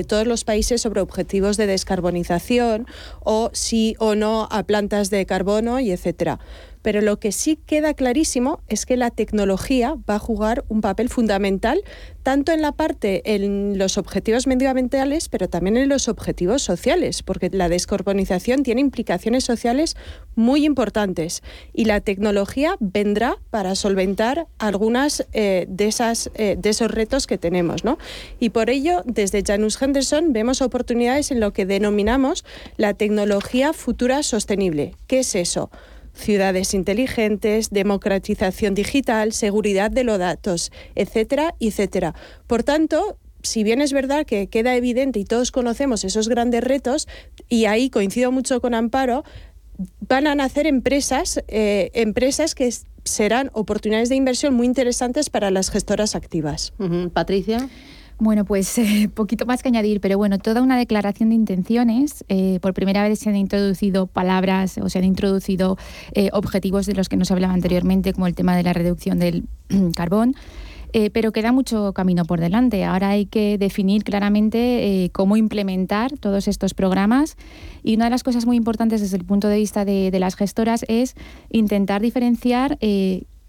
[0.08, 2.86] todos los países sobre objetivos de descarbonización
[3.22, 6.40] o sí o no a plantas de carbono y etcétera
[6.82, 11.10] pero lo que sí queda clarísimo es que la tecnología va a jugar un papel
[11.10, 11.84] fundamental
[12.24, 17.50] tanto en la parte en los objetivos medioambientales, pero también en los objetivos sociales, porque
[17.52, 19.96] la descarbonización tiene implicaciones sociales
[20.36, 21.42] muy importantes
[21.74, 27.38] y la tecnología vendrá para solventar algunas eh, de esas eh, de esos retos que
[27.38, 27.98] tenemos, ¿no?
[28.40, 32.46] Y por ello, desde Janus Henderson vemos oportunidades en lo que denominamos
[32.78, 34.96] la tecnología futura sostenible.
[35.08, 35.72] ¿Qué es eso?
[36.20, 42.14] Ciudades inteligentes, democratización digital, seguridad de los datos, etcétera, etcétera.
[42.48, 47.08] Por tanto, si bien es verdad que queda evidente y todos conocemos esos grandes retos,
[47.48, 49.24] y ahí coincido mucho con Amparo,
[50.02, 52.70] van a nacer empresas, eh, empresas que
[53.06, 56.74] serán oportunidades de inversión muy interesantes para las gestoras activas.
[57.14, 57.70] Patricia.
[58.20, 62.26] Bueno, pues eh, poquito más que añadir, pero bueno, toda una declaración de intenciones.
[62.28, 65.78] Eh, por primera vez se han introducido palabras o se han introducido
[66.14, 69.46] eh, objetivos de los que nos hablaba anteriormente, como el tema de la reducción del
[69.96, 70.36] carbón.
[71.14, 72.84] pero queda mucho camino por delante.
[72.84, 77.38] Ahora hay que definir claramente cómo implementar todos estos programas
[77.84, 80.36] y una de las cosas muy importantes desde el punto de vista de, de las
[80.36, 81.14] gestoras es
[81.52, 82.80] intentar diferenciar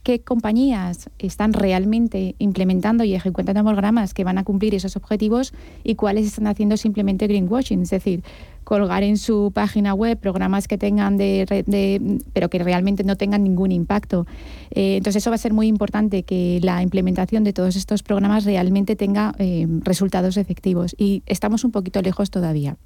[0.02, 5.52] qué compañías están realmente implementando y ejecutando programas que van a cumplir esos objetivos
[5.84, 8.22] y cuáles están haciendo simplemente greenwashing, es decir,
[8.64, 13.44] colgar en su página web programas que tengan de, de pero que realmente no tengan
[13.44, 14.26] ningún impacto.
[14.70, 18.44] Eh, entonces eso va a ser muy importante que la implementación de todos estos programas
[18.44, 22.76] realmente tenga eh, resultados efectivos y estamos un poquito lejos todavía.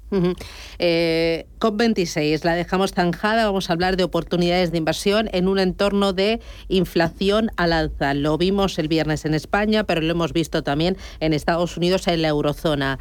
[0.79, 6.13] Eh, COP26 la dejamos zanjada, vamos a hablar de oportunidades de inversión en un entorno
[6.13, 8.13] de inflación al alza.
[8.13, 12.21] Lo vimos el viernes en España, pero lo hemos visto también en Estados Unidos, en
[12.21, 12.99] la eurozona.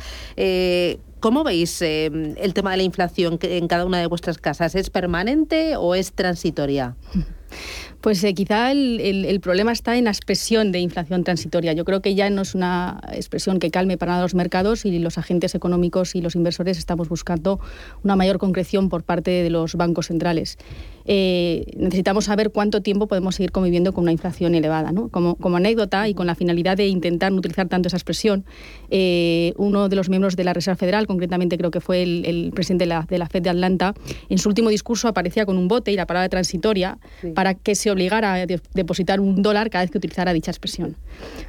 [1.20, 4.75] ¿Cómo veis el tema de la inflación en cada una de vuestras casas?
[4.75, 6.97] ¿Es permanente o es transitoria?
[8.05, 11.73] Pues eh, quizá el, problema está en la expresión de inflación transitoria.
[11.73, 15.17] Yo creo que ya no es una expresión que calme para los mercados y los
[15.17, 17.61] agentes económicos y los inversores estamos buscando
[18.02, 20.59] una mayor concreción por parte de los bancos centrales.
[21.07, 24.92] Eh, necesitamos saber cuánto tiempo podemos seguir conviviendo con una inflación elevada.
[25.11, 28.44] Como, anécdota y con la finalidad de intentar no utilizar tanto esa expresión,
[28.90, 32.85] eh, uno de los miembros de la Reserva Federal, concretamente creo que fue el, presidente
[32.85, 33.94] de la, de la, Fed de Atlanta,
[34.29, 36.98] en su último discurso aparecía con un bote y la palabra transitoria
[37.35, 40.97] para que se obligara a depositar un dólar cada vez que utilizara dicha expresión.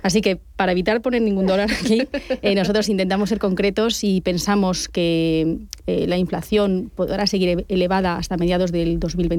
[0.01, 2.07] Así que para evitar poner ningún dólar aquí,
[2.41, 8.71] eh, nosotros intentamos ser concretos y pensamos que la inflación podrá seguir elevada hasta mediados
[8.71, 9.35] del 2021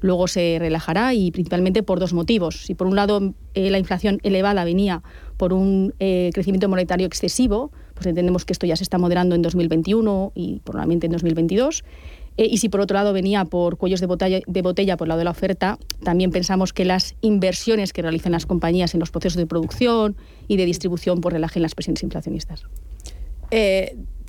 [0.00, 2.64] luego se relajará y principalmente por dos motivos.
[2.64, 5.02] Si por un lado eh, la inflación elevada venía
[5.36, 9.42] por un eh, crecimiento monetario excesivo, pues entendemos que esto ya se está moderando en
[9.42, 11.84] 2021 y probablemente en 2022.
[12.36, 15.18] Eh, y si por otro lado venía por cuellos de botella, de botella por lado
[15.18, 19.36] de la oferta, también pensamos que las inversiones que realizan las compañías en los procesos
[19.36, 20.16] de producción
[20.48, 22.64] y de distribución pues relajen las presiones inflacionistas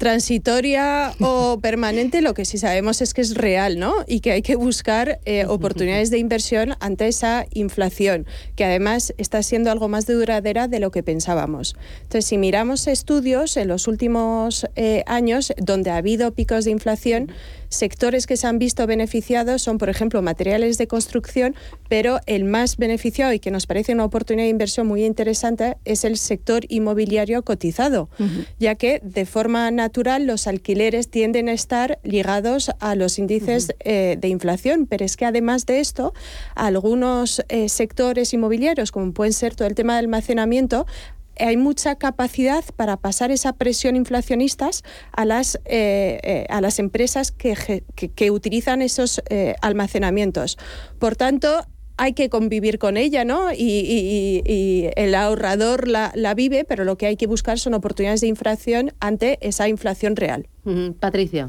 [0.02, 3.93] transitoria o permanente, lo que sí sabemos es que es real, ¿no?
[4.08, 8.26] Y que hay que buscar eh, oportunidades de inversión ante esa inflación,
[8.56, 11.76] que además está siendo algo más duradera de lo que pensábamos.
[12.02, 17.32] Entonces, si miramos estudios en los últimos eh, años donde ha habido picos de inflación,
[17.72, 21.55] sectores que se han visto beneficiados son, por ejemplo, materiales de construcción,
[21.89, 26.03] pero el más beneficiado y que nos parece una oportunidad de inversión muy interesante es
[26.03, 28.09] el sector inmobiliario cotizado,
[28.59, 34.17] ya que de forma natural los alquileres tienden a estar ligados a los índices eh,
[34.19, 36.13] de inflación, pero es que además de esto,
[36.55, 40.86] algunos eh, sectores inmobiliarios, como pueden ser todo el tema de almacenamiento,
[41.38, 44.70] hay mucha capacidad para pasar esa presión inflacionista
[45.12, 49.22] a las, eh, a las empresas que, que, utilizan esos
[49.62, 50.58] almacenamientos.
[51.00, 51.66] Por tanto,
[52.02, 53.52] hay que convivir con ella, ¿no?
[53.54, 58.94] Y, el ahorrador la, vive, pero lo que hay que buscar son oportunidades de inflación
[59.00, 60.48] ante esa inflación real.
[61.00, 61.48] Patricia.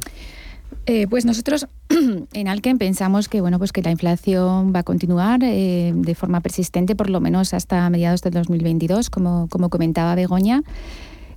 [0.87, 1.67] Eh, pues nosotros
[2.33, 6.41] en Alken pensamos que bueno pues que la inflación va a continuar eh, de forma
[6.41, 10.63] persistente por lo menos hasta mediados del 2022, como, como comentaba Begoña.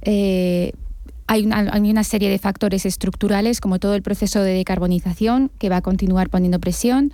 [0.01, 0.71] Eh,
[1.27, 5.69] hay una, hay una, serie de factores estructurales, como todo el proceso de decarbonización, que
[5.69, 7.11] va a continuar poniendo presión.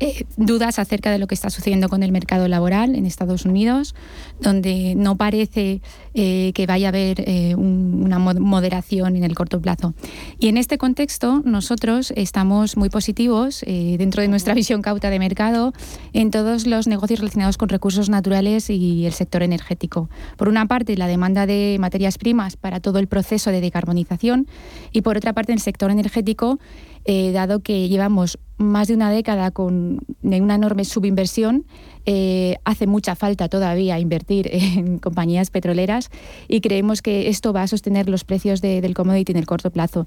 [0.00, 3.94] Eh, dudas acerca de lo que está sucediendo con el mercado laboral en Estados Unidos,
[4.40, 5.82] donde no parece
[6.14, 9.94] eh, que vaya a haber eh, una moderación en el corto plazo.
[10.40, 15.72] Y en este contexto, nosotros estamos muy positivos dentro de nuestra visión cauta de mercado
[16.12, 20.08] en todos los negocios relacionados con recursos naturales y el sector energético.
[20.36, 24.48] Por una parte, la demanda de materias primas para todo el proceso de decarbonización
[24.92, 26.58] y por otra parte, el sector energético,
[27.04, 31.66] eh, dado que llevamos más de una década con una enorme subinversión,
[32.06, 36.10] eh, hace mucha falta todavía invertir en compañías petroleras
[36.48, 40.06] y creemos que esto va a sostener los precios del commodity en el corto plazo.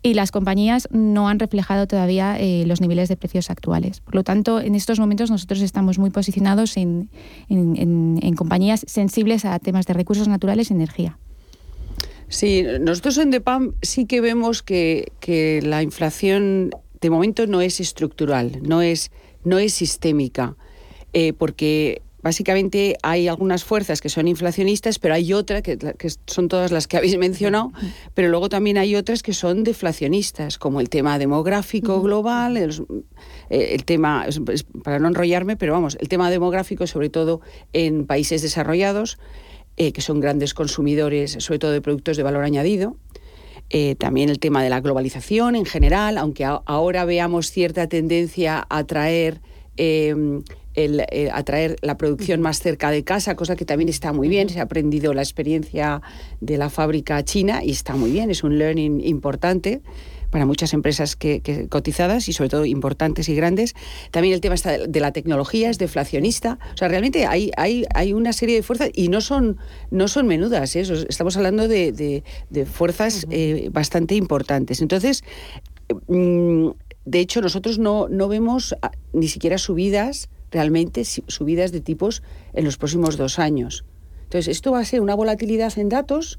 [0.00, 4.00] Y las compañías no han reflejado todavía eh, los niveles de precios actuales.
[4.00, 7.08] Por lo tanto, en estos momentos nosotros estamos muy posicionados en
[8.36, 11.18] compañías sensibles a temas de recursos naturales y energía.
[12.28, 15.12] Sí, nosotros en DEPAM sí que vemos que,
[15.62, 16.70] la inflación
[17.00, 19.10] de momento no es estructural, no es,
[19.44, 20.56] no es sistémica,
[21.12, 25.78] eh, porque básicamente hay algunas fuerzas que son inflacionistas, pero hay otras que,
[26.26, 27.72] son todas las que habéis mencionado,
[28.12, 32.72] pero luego también hay otras que son deflacionistas, como el tema demográfico global, el,
[33.48, 34.26] eh, el tema,
[34.84, 37.40] para no enrollarme, pero vamos, el tema demográfico sobre todo
[37.72, 39.18] en países desarrollados.
[39.80, 42.96] Eh, que son grandes consumidores, sobre todo de productos de valor añadido.
[43.70, 48.82] Eh, también el tema de la globalización en general, aunque ahora veamos cierta tendencia a
[48.82, 49.40] traer,
[49.76, 50.42] em,
[50.74, 54.48] eh, a traer la producción más cerca de casa, cosa que también está muy bien.
[54.48, 56.02] Se ha aprendido la experiencia
[56.40, 59.80] de la fábrica china y está muy bien, es un learning importante
[60.30, 63.74] para muchas empresas que, cotizadas y sobre todo importantes y grandes.
[64.10, 66.58] También el tema está de, la tecnología es deflacionista.
[66.74, 69.58] O sea, realmente hay, hay, hay una serie de fuerzas y no son,
[69.90, 70.74] no son menudas.
[70.76, 70.80] ¿eh?
[71.08, 72.22] Estamos hablando de,
[72.70, 74.80] fuerzas eh, bastante importantes.
[74.82, 75.24] Entonces,
[76.08, 76.68] mm,
[77.04, 82.22] de hecho, nosotros no, no vemos ah, ni siquiera subidas, realmente subidas de tipos
[82.52, 83.84] en los próximos dos años.
[84.24, 86.38] Entonces, esto va a ser una volatilidad en datos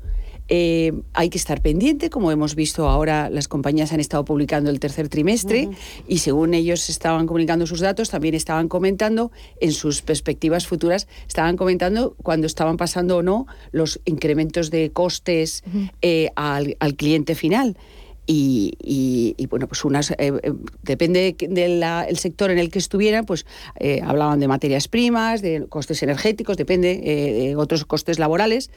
[0.49, 4.79] eh, hay que estar pendiente, como hemos visto ahora, las compañías han estado publicando el
[4.79, 5.69] tercer trimestre
[6.07, 9.31] y según ellos estaban comunicando sus datos, también estaban comentando
[9.61, 15.63] en sus perspectivas futuras, estaban comentando cuando estaban pasando o no los incrementos de costes
[16.01, 17.77] eh, al, cliente final.
[18.31, 20.13] Y, bueno, pues unas,
[20.83, 23.45] depende del sector en el que estuvieran, pues
[24.03, 28.69] hablaban de materias primas, de costes energéticos, depende, de otros costes laborales.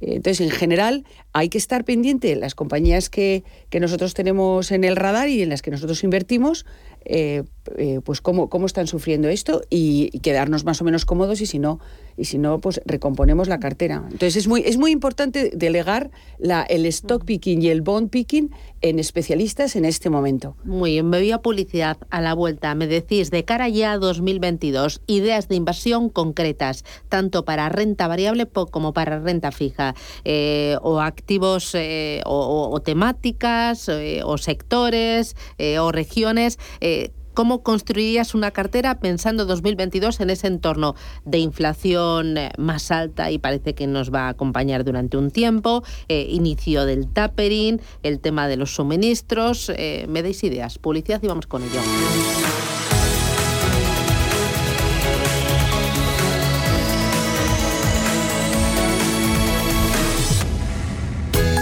[0.00, 4.96] Entonces, en general, hay que estar pendiente las compañías que, que, nosotros tenemos en el
[4.96, 6.64] radar y en las que nosotros invertimos,
[7.76, 11.46] eh, eh, pues cómo, cómo están sufriendo esto y, quedarnos más o menos cómodos y
[11.46, 11.80] si no,
[12.16, 14.02] y si no, pues recomponemos la cartera.
[14.04, 18.50] Entonces es muy, es muy importante delegar la, el stock picking y el bond picking
[18.82, 20.56] en especialistas en este momento.
[20.64, 22.74] Muy bien, me voy a publicidad a la vuelta.
[22.74, 28.46] Me decís, de cara ya a 2022, ideas de inversión concretas, tanto para renta variable
[28.46, 29.94] como para renta fija,
[30.24, 31.74] eh, o activos
[32.24, 35.36] o, temáticas, o sectores,
[35.78, 36.58] o regiones.
[37.40, 43.38] ¿Cómo construirías una cartera pensando 2022 en ese entorno de inflación eh, más alta y
[43.38, 48.46] parece que nos va a acompañar durante un tiempo, eh, inicio del tapering, el tema
[48.46, 49.72] de los suministros?
[49.74, 51.80] Eh, me deis ideas, publicidad y vamos con ello.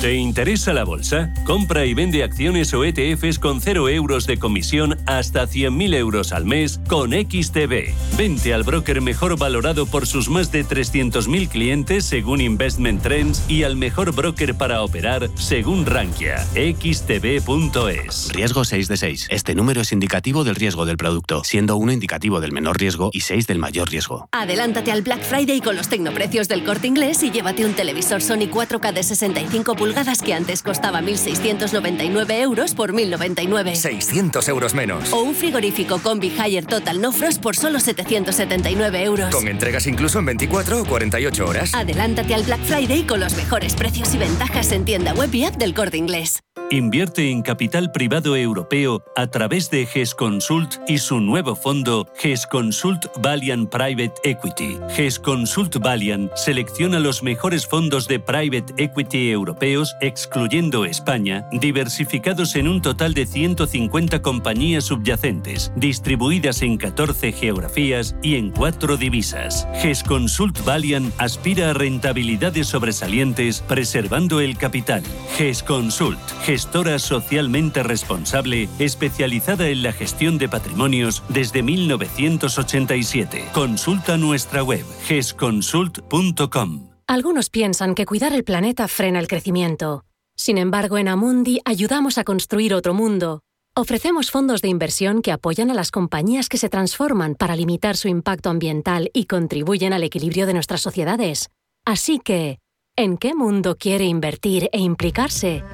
[0.00, 1.30] ¿Te interesa la bolsa?
[1.44, 6.46] Compra y vende acciones o ETFs con 0 euros de comisión hasta 100.000 euros al
[6.46, 7.92] mes con XTB.
[8.16, 13.64] Vente al broker mejor valorado por sus más de 300.000 clientes según Investment Trends y
[13.64, 16.46] al mejor broker para operar según Rankia.
[16.54, 18.32] XTB.es.
[18.32, 19.26] Riesgo 6 de 6.
[19.28, 23.20] Este número es indicativo del riesgo del producto, siendo 1 indicativo del menor riesgo y
[23.20, 24.30] 6 del mayor riesgo.
[24.32, 28.48] Adelántate al Black Friday con los tecnoprecios del corte inglés y llévate un televisor Sony
[28.50, 29.89] 4K de 65 pulgadas
[30.22, 33.74] que antes costaba 1.699 euros por 1.099.
[33.74, 35.12] 600 euros menos.
[35.12, 39.34] O un frigorífico Combi Higher Total No Frost por solo 779 euros.
[39.34, 41.74] Con entregas incluso en 24 o 48 horas.
[41.74, 45.56] Adelántate al Black Friday con los mejores precios y ventajas en tienda web y app
[45.56, 46.40] del Corte Inglés.
[46.72, 52.46] Invierte en capital privado europeo a través de GES Consult y su nuevo fondo GES
[52.46, 54.78] Consult Valiant Private Equity.
[54.94, 62.68] GES Consult Valiant selecciona los mejores fondos de private equity europeos, excluyendo España, diversificados en
[62.68, 69.66] un total de 150 compañías subyacentes, distribuidas en 14 geografías y en 4 divisas.
[69.82, 75.02] GES Consult Valiant aspira a rentabilidades sobresalientes preservando el capital.
[75.36, 83.44] GES Consult, gestora socialmente responsable especializada en la gestión de patrimonios desde 1987.
[83.52, 86.89] Consulta nuestra web gesconsult.com.
[87.10, 90.04] Algunos piensan que cuidar el planeta frena el crecimiento.
[90.36, 93.40] Sin embargo, en Amundi ayudamos a construir otro mundo.
[93.74, 98.06] Ofrecemos fondos de inversión que apoyan a las compañías que se transforman para limitar su
[98.06, 101.50] impacto ambiental y contribuyen al equilibrio de nuestras sociedades.
[101.84, 102.60] Así que,
[102.94, 105.64] ¿en qué mundo quiere invertir e implicarse?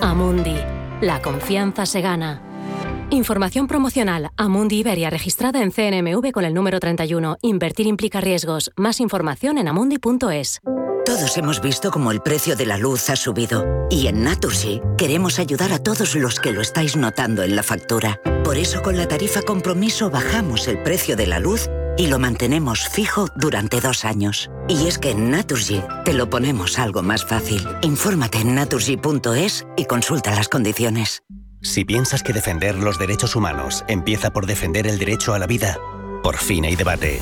[0.00, 0.54] Amundi.
[1.00, 2.49] La confianza se gana.
[3.10, 4.30] Información promocional.
[4.36, 7.38] Amundi Iberia registrada en CNMV con el número 31.
[7.42, 8.70] Invertir implica riesgos.
[8.76, 10.60] Más información en amundi.es.
[11.04, 13.88] Todos hemos visto cómo el precio de la luz ha subido.
[13.90, 18.20] Y en Naturgy queremos ayudar a todos los que lo estáis notando en la factura.
[18.44, 22.88] Por eso con la tarifa compromiso bajamos el precio de la luz y lo mantenemos
[22.88, 24.50] fijo durante dos años.
[24.68, 27.66] Y es que en Naturgy te lo ponemos algo más fácil.
[27.82, 31.24] Infórmate en naturgy.es y consulta las condiciones.
[31.62, 35.78] Si piensas que defender los derechos humanos empieza por defender el derecho a la vida,
[36.22, 37.20] por fin hay debate.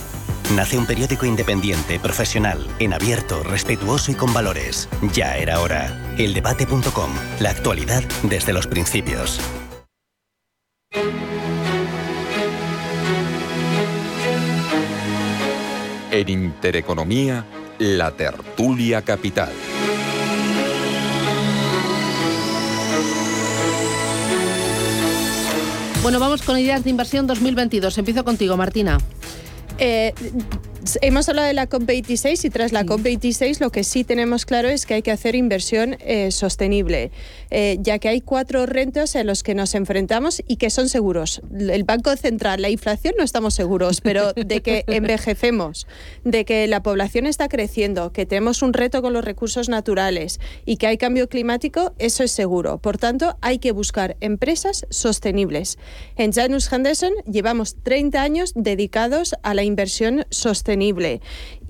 [0.54, 4.88] Nace un periódico independiente, profesional, en abierto, respetuoso y con valores.
[5.12, 6.14] Ya era hora.
[6.18, 7.10] Eldebate.com.
[7.40, 9.40] La actualidad desde los principios.
[16.10, 17.44] En Intereconomía,
[17.78, 19.52] la tertulia capital.
[26.02, 27.98] Bueno, vamos con ideas de inversión 2022.
[27.98, 28.98] Empiezo contigo, Martina.
[29.78, 30.14] Eh,
[31.02, 34.86] hemos hablado de la COP26 y tras la COP26 lo que sí tenemos claro es
[34.86, 37.10] que hay que hacer inversión eh, sostenible,
[37.50, 41.42] eh, ya que hay cuatro retos en los que nos enfrentamos y que son seguros.
[41.58, 45.86] El Banco Central, la inflación no estamos seguros, pero de que envejecemos,
[46.24, 50.76] de que la población está creciendo, que tenemos un reto con los recursos naturales y
[50.76, 52.78] que hay cambio climático, eso es seguro.
[52.78, 55.76] Por tanto, hay que buscar empresas sostenibles.
[56.16, 61.20] En Janus Henderson llevamos 30 años dedicados a la inversión sostenible sostenible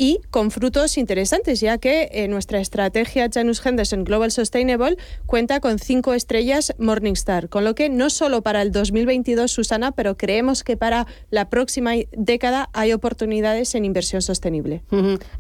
[0.01, 4.97] y con frutos interesantes, ya que eh, nuestra estrategia Janus Henderson Global Sustainable
[5.27, 10.17] cuenta con cinco estrellas Morningstar, con lo que no solo para el 2022, Susana, pero
[10.17, 14.83] creemos que para la próxima década hay oportunidades en inversión sostenible.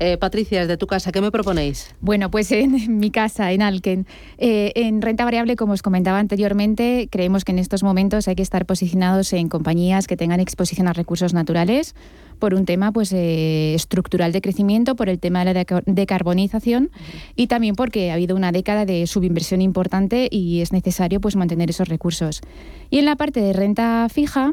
[0.01, 1.95] Eh, Patricia, desde tu casa, ¿qué me proponéis?
[2.01, 4.07] Bueno, pues en mi casa, en Alken,
[4.39, 8.43] eh, en renta variable, como os comentaba anteriormente, creemos que en estos momentos hay que
[8.43, 11.95] estar posicionados en compañías que tengan exposición a recursos naturales
[12.39, 16.91] por un tema pues, eh, estructural de crecimiento, por el tema de la decarbonización
[17.37, 21.71] y también porque ha habido una década de subinversión importante y es necesario pues, mantener
[21.71, 22.41] esos recursos.
[22.91, 24.53] Y en la parte de renta fija,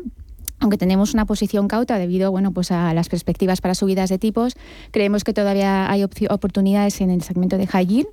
[0.59, 4.55] aunque tenemos una posición cauta debido bueno, pues a las perspectivas para subidas de tipos,
[4.91, 8.07] creemos que todavía hay oportunidades en el segmento de high yield.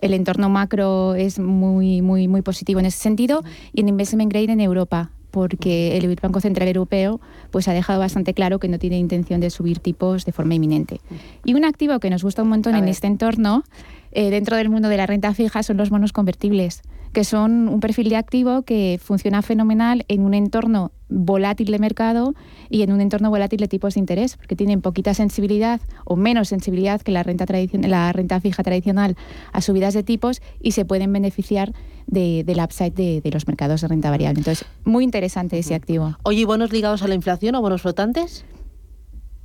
[0.00, 4.52] El entorno macro es muy, muy, muy positivo en ese sentido y en investment grade
[4.52, 7.20] en Europa porque el Banco Central Europeo
[7.50, 11.00] pues, ha dejado bastante claro que no tiene intención de subir tipos de forma inminente.
[11.44, 13.64] Y un activo que nos gusta un montón en este entorno,
[14.12, 16.82] eh, dentro del mundo de la renta fija, son los bonos convertibles
[17.18, 22.34] que son un perfil de activo que funciona fenomenal en un entorno volátil de mercado
[22.70, 26.46] y en un entorno volátil de tipos de interés, porque tienen poquita sensibilidad o menos
[26.46, 29.16] sensibilidad que la renta, la renta fija tradicional
[29.52, 31.72] a subidas de tipos y se pueden beneficiar
[32.06, 34.38] de, del upside de, de, los mercados de renta variable.
[34.38, 36.16] Entonces, muy interesante ese activo.
[36.22, 38.44] Oye, ¿bonos ligados a la inflación o bonos flotantes?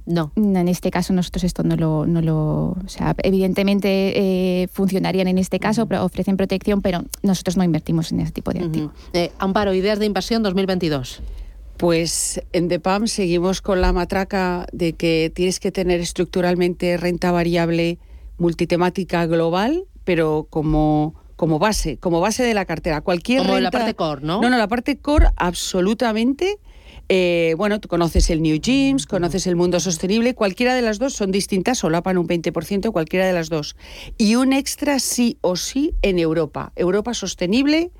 [0.06, 0.32] No.
[0.36, 2.06] En este caso nosotros esto no lo...
[2.06, 7.64] No lo o sea, evidentemente eh, funcionarían en este caso, ofrecen protección, pero nosotros no
[7.64, 8.92] invertimos en ese tipo de activo.
[9.14, 11.22] Eh, Amparo, ideas de inversión 2022.
[11.78, 17.98] Pues en DEPAM seguimos con la matraca de que tienes que tener estructuralmente renta variable
[18.38, 23.02] multitemática global, pero como como base, como base de la cartera.
[23.02, 24.42] Cualquier como la parte core, ¿no?
[24.42, 26.60] No, no, la parte core absolutamente
[27.10, 31.14] eh, bueno, tú conoces el New Gyms, conoces el mundo sostenible, cualquiera de las dos
[31.14, 33.76] son distintas, solapan un 20%, cualquiera de las dos.
[34.18, 36.72] Y un extra sí o sí en Europa.
[36.76, 37.92] Europa sostenible.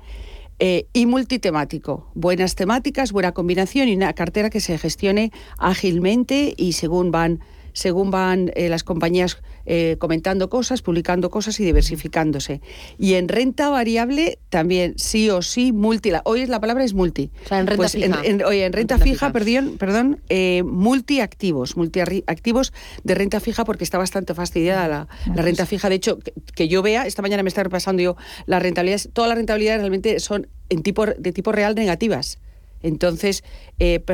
[0.60, 2.08] Eh, y multitemático.
[2.14, 7.40] Buenas temáticas, buena combinación y una cartera que se gestione ágilmente y según van
[7.72, 12.60] según van eh, las compañías eh, comentando cosas, publicando cosas y diversificándose.
[12.98, 16.12] Y en renta variable también, sí o sí, multi.
[16.24, 17.30] hoy la palabra es multi.
[17.44, 18.20] O sea, en renta pues fija.
[18.24, 23.98] En, oye, en renta fija, perdón, perdón eh, multiactivos, multiactivos de renta fija porque está
[23.98, 25.88] bastante fastidiada la, la renta fija.
[25.88, 26.18] De hecho,
[26.54, 30.20] que, yo vea, esta mañana me está repasando yo las rentabilidades, todas las rentabilidades realmente
[30.20, 32.38] son en tipo, de tipo real negativas.
[32.84, 33.42] Entonces,
[33.78, 34.04] eh,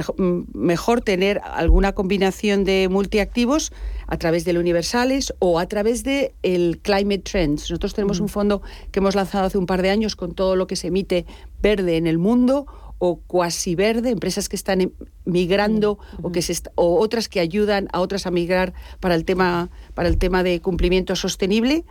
[0.55, 3.73] mejor tener alguna combinación de multiactivos
[4.07, 7.63] a través del Universales o a través del el Climate Trends.
[7.63, 8.63] Nosotros tenemos un fondo
[8.93, 11.27] que hemos lanzado hace un par de años con todo lo que se emite
[11.61, 12.67] verde en el mundo
[12.99, 14.91] o cuasi verde, empresas que están em,
[15.25, 19.71] migrando o, que se o otras que ayudan a otras a migrar para el tema,
[19.95, 21.85] para el tema de cumplimiento sostenible.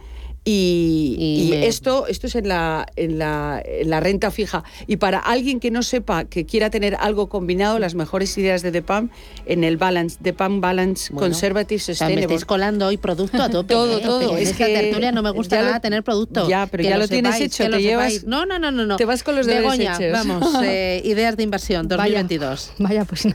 [0.52, 4.64] Y, esto, esto es en la, en, la, la, renta fija.
[4.88, 8.72] Y para alguien que no sepa, que quiera tener algo combinado, las mejores ideas de
[8.72, 9.12] DEPAM
[9.46, 12.16] en el Balance, DEPAM Balance Conservative Sustainable.
[12.16, 13.76] me estáis colando hoy producto a tope.
[13.76, 14.02] todo, ¿eh?
[14.02, 14.38] todo.
[14.38, 16.50] Es que tertulia no me gusta nada tener producto.
[16.50, 17.70] Ya, pero ya lo, tienes hecho.
[17.70, 20.12] Te llevas, no, no, no, no, Te vas con los deberes hechos.
[20.12, 22.72] vamos, eh, ideas de inversión 2022.
[22.80, 23.34] Vaya, pues no,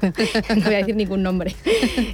[0.65, 1.55] voy a decir ningún nombre.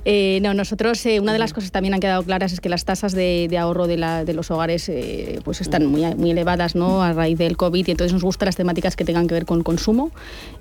[0.04, 3.12] Eh, no, nosotros, una de las cosas también han quedado claras es que las tasas
[3.12, 7.02] de, de ahorro de, la, de los hogares eh, pues están muy, muy elevadas ¿no?
[7.02, 9.62] a raíz del COVID y entonces nos gustan las temáticas que tengan que ver con
[9.62, 10.10] consumo.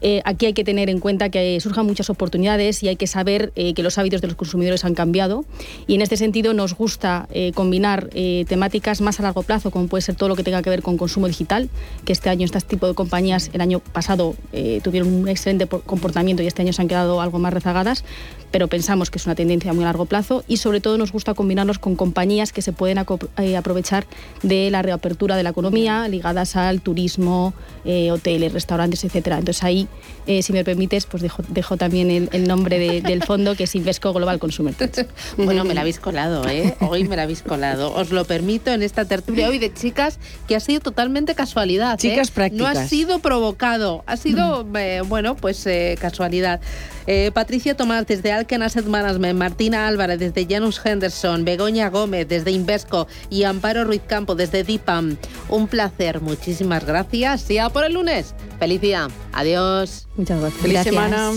[0.02, 3.52] Eh, aquí hay que tener en cuenta que surjan muchas oportunidades y hay que saber
[3.56, 5.46] eh, que los hábitos de los consumidores han cambiado
[5.88, 8.10] y en este sentido nos gusta combinar
[8.48, 10.98] temáticas más a largo plazo como puede ser todo lo que tenga que ver con
[10.98, 11.70] consumo digital,
[12.06, 14.36] que este año este tipo de compañías el año pasado
[14.84, 18.04] tuvieron un excelente comportamiento y este año se han quedado algo más rezagadas,
[18.52, 21.34] pero pensamos que es una tendencia a muy largo plazo y sobre todo nos gusta
[21.34, 24.06] combinarlos con compañías que se pueden aprovechar
[24.43, 27.54] de la reapertura de la economía ligadas al turismo,
[27.86, 29.38] eh, hoteles, restaurantes, etcétera.
[29.38, 29.88] Entonces ahí,
[30.28, 34.39] eh, si me permites, pues dejo, también el, nombre del fondo que es Invesco Global
[34.39, 34.74] Consumer
[35.38, 36.76] bueno, me la habéis colado, ¿eh?
[36.82, 37.93] Hoy me la habéis colado.
[37.93, 41.93] Os lo permito en esta tertulia hoy de chicas que ha sido totalmente casualidad.
[41.93, 41.97] ¿eh?
[41.97, 42.76] Chicas prácticas.
[42.76, 45.08] No ha sido provocado, ha sido, mm.
[45.08, 45.68] bueno, pues
[46.00, 46.62] casualidad.
[47.34, 53.06] Patricia Tomás desde Alken Asset Management, Martina Álvarez desde Janus Henderson, Begoña Gómez desde Invesco
[53.30, 55.18] y Amparo Ruiz Campo desde DIPAM.
[55.50, 57.50] Un placer, muchísimas gracias.
[57.50, 58.34] Ya por el lunes.
[58.58, 59.10] Feliz día.
[59.34, 60.08] Adiós.
[60.16, 60.62] Muchas gracias.
[60.62, 61.32] Feliz semana.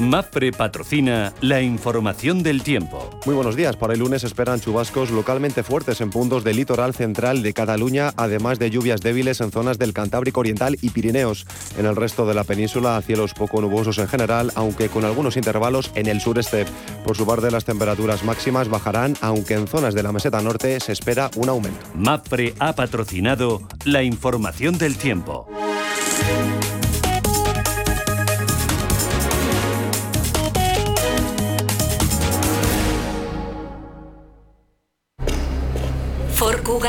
[0.00, 3.10] MAPRE patrocina la información del tiempo.
[3.26, 3.76] Muy buenos días.
[3.76, 8.58] Para el lunes esperan chubascos localmente fuertes en puntos del litoral central de Cataluña, además
[8.58, 11.46] de lluvias débiles en zonas del Cantábrico Oriental y Pirineos.
[11.78, 15.92] En el resto de la península, cielos poco nubosos en general, aunque con algunos intervalos
[15.94, 16.66] en el sureste.
[17.04, 20.90] Por su parte, las temperaturas máximas bajarán, aunque en zonas de la meseta norte se
[20.90, 21.86] espera un aumento.
[21.94, 25.48] MAPRE ha patrocinado la información del tiempo.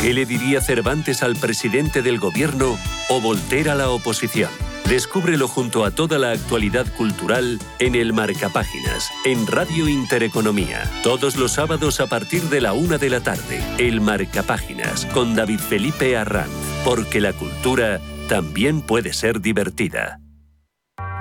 [0.00, 2.78] ¿Qué le diría Cervantes al presidente del gobierno
[3.08, 4.48] o Voltaire a la oposición?
[4.88, 10.88] Descúbrelo junto a toda la actualidad cultural en el Marcapáginas, en Radio Intereconomía.
[11.02, 13.60] Todos los sábados a partir de la una de la tarde.
[13.78, 16.48] El Marcapáginas con David Felipe Arranz.
[16.84, 20.20] Porque la cultura también puede ser divertida.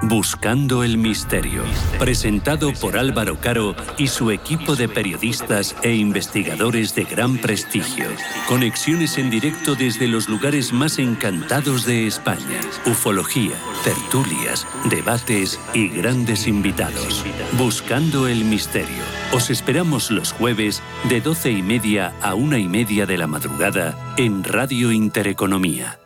[0.03, 1.63] Buscando el misterio,
[1.97, 8.05] presentado por Álvaro Caro y su equipo de periodistas e investigadores de gran prestigio.
[8.47, 12.61] Conexiones en directo desde los lugares más encantados de España.
[12.85, 17.25] Ufología, tertulias, debates y grandes invitados.
[17.57, 19.03] Buscando el misterio.
[19.33, 24.13] Os esperamos los jueves de doce y media a una y media de la madrugada
[24.15, 25.99] en Radio Intereconomía.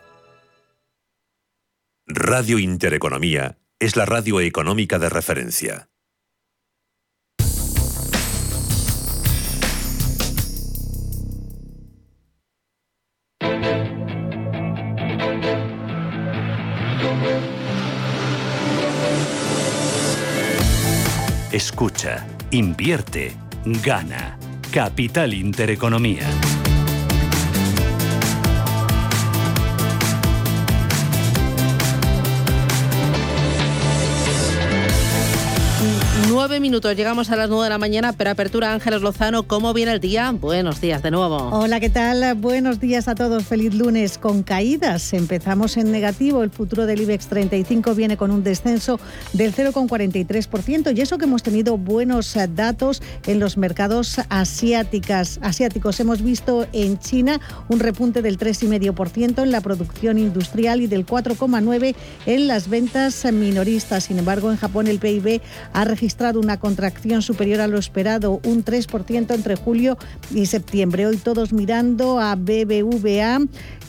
[2.08, 5.90] Radio Intereconomía es la radio económica de referencia.
[21.52, 24.38] Escucha, invierte, gana.
[24.72, 26.30] Capital Intereconomía.
[36.52, 39.94] 9 minutos, llegamos a las 9 de la mañana, pero apertura Ángeles Lozano, ¿cómo viene
[39.94, 40.32] el día?
[40.32, 41.38] Buenos días de nuevo.
[41.38, 42.36] Hola, ¿qué tal?
[42.36, 45.14] Buenos días a todos, feliz lunes con caídas.
[45.14, 49.00] Empezamos en negativo, el futuro del IBEX 35 viene con un descenso
[49.32, 56.02] del 0,43% y eso que hemos tenido buenos datos en los mercados asiáticas, asiáticos.
[56.02, 57.40] Hemos visto en China
[57.70, 61.96] un repunte del 3,5% en la producción industrial y del 4,9%
[62.26, 64.04] en las ventas minoristas.
[64.04, 65.40] Sin embargo, en Japón el PIB
[65.72, 69.98] ha registrado una contracción superior a lo esperado, un 3% entre julio
[70.34, 71.08] y septiembre.
[71.08, 73.40] Hoy todos mirando a BBVA.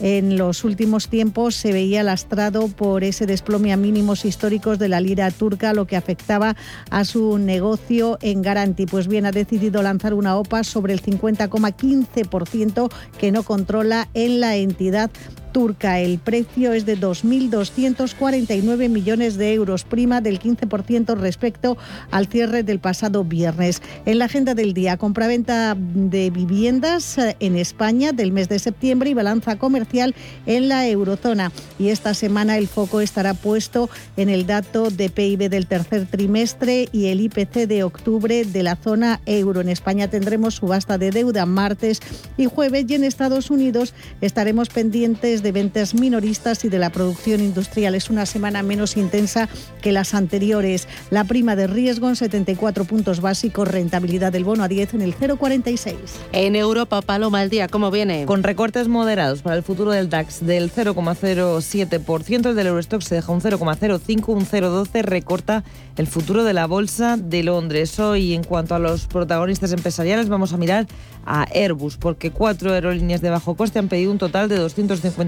[0.01, 5.01] En los últimos tiempos se veía lastrado por ese desplome a mínimos históricos de la
[5.01, 6.57] lira turca, lo que afectaba
[6.91, 8.87] a su negocio en Garanti.
[8.87, 14.57] Pues bien, ha decidido lanzar una OPA sobre el 50,15% que no controla en la
[14.57, 15.11] entidad
[15.53, 16.01] turca.
[16.01, 21.77] El precio es de 2.249 millones de euros, prima del 15% respecto
[22.11, 23.83] al cierre del pasado viernes.
[24.07, 29.11] En la agenda del día, compraventa de viviendas eh, en España del mes de septiembre
[29.11, 30.15] y balanza comercial
[30.47, 31.53] en la eurozona.
[31.79, 36.89] Y esta semana el foco estará puesto en el dato de PIB del tercer trimestre
[36.93, 39.61] y el IPC de octubre de la zona euro.
[39.61, 42.01] En España tendremos subasta de deuda martes
[42.37, 47.41] y jueves y en Estados Unidos estaremos pendientes de ventas minoristas y de la producción
[47.41, 47.95] industrial.
[47.95, 49.49] Es una semana menos intensa
[49.81, 50.89] que las anteriores.
[51.11, 55.15] La prima de riesgo en 74 puntos básicos, rentabilidad del bono a 10 en el
[55.17, 55.95] 0,46.
[56.33, 58.25] En Europa, Paloma, el día, ¿cómo viene?
[58.27, 63.33] Con recortes moderados para el futuro del DAX del 0,07%, el del Eurostock se deja
[63.33, 65.65] un 0,05, un 0,12 recorta
[65.97, 67.99] el futuro de la Bolsa de Londres.
[67.99, 70.87] Hoy, en cuanto a los protagonistas empresariales, vamos a mirar
[71.25, 74.57] a Airbus, porque cuatro aerolíneas de bajo coste han pedido un total de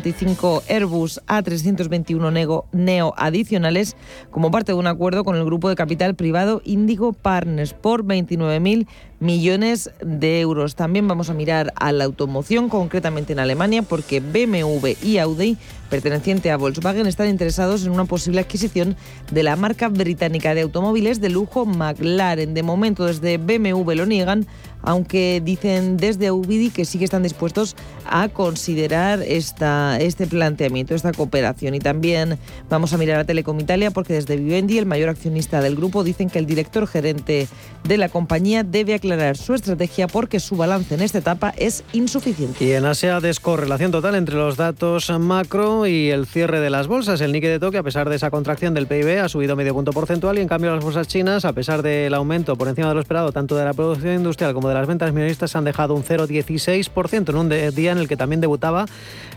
[0.05, 3.97] 255 Airbus A321 Neo adicionales
[4.31, 8.87] como parte de un acuerdo con el grupo de capital privado Indigo Partners por 29.000
[9.21, 10.75] millones de euros.
[10.75, 15.57] También vamos a mirar a la automoción, concretamente en Alemania, porque BMW y Audi,
[15.89, 18.97] perteneciente a Volkswagen, están interesados en una posible adquisición
[19.31, 22.53] de la marca británica de automóviles de lujo McLaren.
[22.53, 24.47] De momento, desde BMW lo niegan,
[24.85, 27.77] aunque dicen desde Audi que sí que están dispuestos
[28.07, 31.75] a considerar esta, este planteamiento, esta cooperación.
[31.75, 35.77] Y también vamos a mirar a Telecom Italia porque desde Vivendi, el mayor accionista del
[35.77, 37.49] grupo, dicen que el director gerente
[37.85, 42.65] de la compañía debe aclarar su estrategia porque su balance en esta etapa es insuficiente.
[42.65, 47.21] Y en Asia, descorrelación total entre los datos macro y el cierre de las bolsas.
[47.21, 49.93] El Nikkei de Tokio, a pesar de esa contracción del PIB, ha subido medio punto
[49.93, 53.01] porcentual y en cambio las bolsas chinas, a pesar del aumento por encima de lo
[53.01, 57.31] esperado tanto de la producción industrial como de las ventas minoristas, han dejado un 0,16%
[57.31, 58.87] en un día en el que también debutaba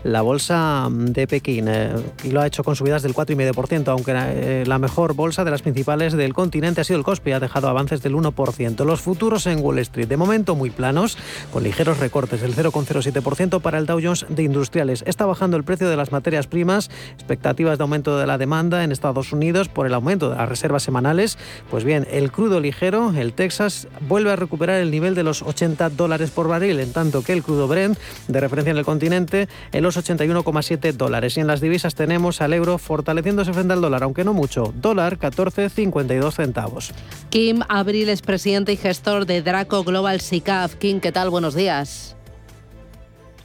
[0.03, 1.91] la bolsa de Pekín eh,
[2.23, 5.61] y lo ha hecho con subidas del 4,5%, aunque eh, la mejor bolsa de las
[5.61, 8.85] principales del continente ha sido el Kospi, ha dejado avances del 1%.
[8.85, 11.17] Los futuros en Wall Street, de momento muy planos,
[11.51, 15.03] con ligeros recortes del 0,07% para el Dow Jones de Industriales.
[15.07, 18.91] Está bajando el precio de las materias primas, expectativas de aumento de la demanda en
[18.91, 21.37] Estados Unidos por el aumento de las reservas semanales.
[21.69, 25.89] Pues bien, el crudo ligero, el Texas, vuelve a recuperar el nivel de los 80
[25.89, 27.97] dólares por barril, en tanto que el crudo Brent,
[28.27, 31.37] de referencia en el continente, en los 81,7 dólares.
[31.37, 34.73] Y en las divisas tenemos al euro fortaleciéndose frente al dólar, aunque no mucho.
[34.75, 36.93] Dólar 14,52 centavos.
[37.29, 40.75] Kim Abril es presidente y gestor de Draco Global SICAF.
[40.75, 41.29] Kim, ¿qué tal?
[41.29, 42.15] Buenos días.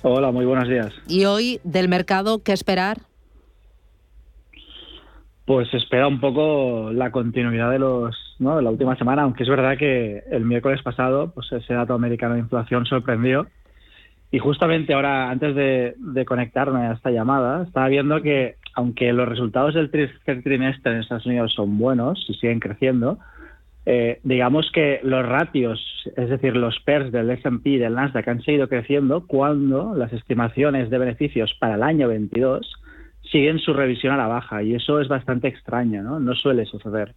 [0.03, 0.93] Hola, muy buenos días.
[1.09, 2.99] ¿Y hoy del mercado qué esperar?
[5.45, 8.57] Pues espera un poco la continuidad de los ¿no?
[8.57, 12.35] de la última semana, aunque es verdad que el miércoles pasado pues ese dato americano
[12.35, 13.47] de inflación sorprendió
[14.33, 19.75] y justamente ahora, antes de, conectarme a esta llamada, estaba viendo que aunque los resultados
[19.75, 23.19] del tercer trimestre en Estados Unidos son buenos y siguen creciendo,
[23.85, 25.79] eh, digamos que los ratios,
[26.17, 30.89] es decir, los PERS del S&P y del Nasdaq han seguido creciendo cuando las estimaciones
[30.89, 32.73] de beneficios para el año 22
[33.31, 36.19] siguen su revisión a la baja y eso es bastante extraño, ¿no?
[36.21, 37.15] No suele suceder.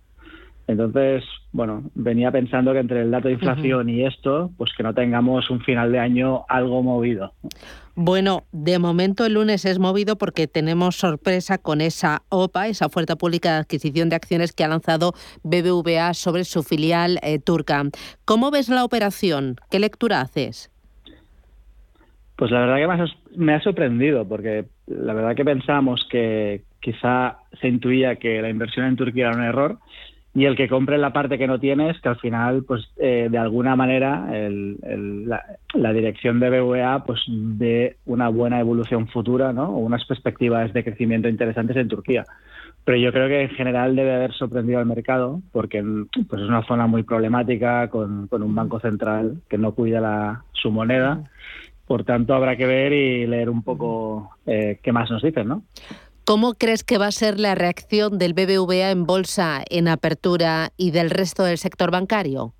[0.67, 4.93] Entonces, bueno, venía pensando que entre el dato de inflación y esto, pues que no
[4.93, 7.33] tengamos un final de año algo movido.
[7.93, 13.15] Bueno, de momento el lunes es movido porque tenemos sorpresa con esa OPA, esa oferta
[13.15, 15.13] pública de adquisición de acciones que ha lanzado
[15.43, 17.83] BBVA sobre su filial eh, turca.
[18.25, 19.55] ¿Cómo ves la operación?
[19.69, 20.71] ¿Qué lectura haces?
[22.35, 27.67] Pues la verdad que me ha sorprendido porque la verdad que pensamos que quizá se
[27.67, 29.79] intuía que la inversión en Turquía era un error
[30.35, 33.37] y el que compre la parte que no tienes, que al final, pues eh, de
[33.37, 39.69] alguna manera, la, dirección de BVA pues ve una buena evolución futura, ¿no?
[39.69, 42.25] O unas perspectivas de crecimiento interesantes en Turquía.
[42.83, 45.81] Pero yo creo que en general debe haber sorprendido al mercado, porque
[46.29, 50.43] pues es una zona muy problemática, con, con un banco central que no cuida la,
[50.51, 51.23] su moneda.
[51.87, 55.63] Por tanto, habrá que ver y leer un poco eh, qué más nos dicen, ¿no?
[56.25, 60.89] ¿Cómo crees que va a ser la reacción del BBVA en bolsa en apertura y
[60.89, 62.55] del resto del sector bancario?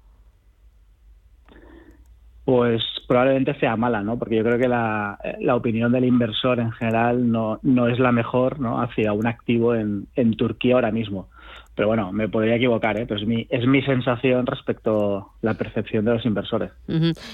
[2.45, 4.19] Pues probablemente sea mala, ¿no?
[4.19, 5.17] Porque yo creo que la,
[5.55, 8.79] opinión del inversor en general no, no es la mejor, ¿no?
[8.79, 11.29] Hacia un activo en, en Turquía ahora mismo.
[11.73, 13.07] Pero bueno, me podría equivocar, ¿eh?
[13.07, 16.71] Pero es mi, es mi sensación respecto a la percepción de los inversores.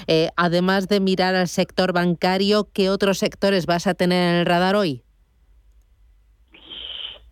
[0.07, 4.45] Eh, además de mirar al sector bancario, ¿qué otros sectores vas a tener en el
[4.45, 5.03] radar hoy?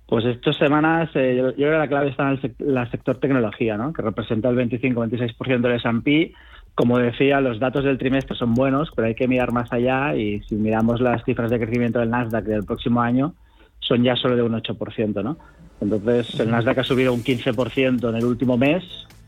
[0.09, 3.93] Pues estas semanas, eh, yo, creo que la clave está en el sector tecnología, ¿no?
[3.93, 6.33] que representa el 25-26% del S&P.
[6.73, 10.41] Como decía, los datos del trimestre son buenos, pero hay que mirar más allá y
[10.41, 13.35] si miramos las cifras de crecimiento del Nasdaq del próximo año,
[13.81, 15.23] son ya solo de un 8%.
[15.23, 15.37] ¿no?
[15.79, 18.83] Entonces, el Nasdaq ha subido un 15% en el último mes,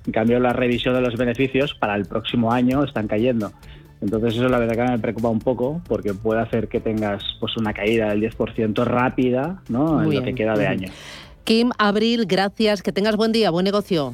[0.08, 3.52] en cambio la revisión de los beneficios para el próximo año están cayendo.
[4.02, 7.56] Entonces eso la verdad que me preocupa un poco porque puede hacer que tengas pues
[7.58, 10.02] una caída del 10% rápida ¿no?
[10.02, 10.90] en lo que queda de año.
[11.44, 12.82] Kim, Abril, gracias.
[12.82, 14.14] Que tengas buen día, buen negocio.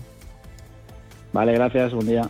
[1.33, 1.93] Vale, gracias.
[1.93, 2.29] Buen día.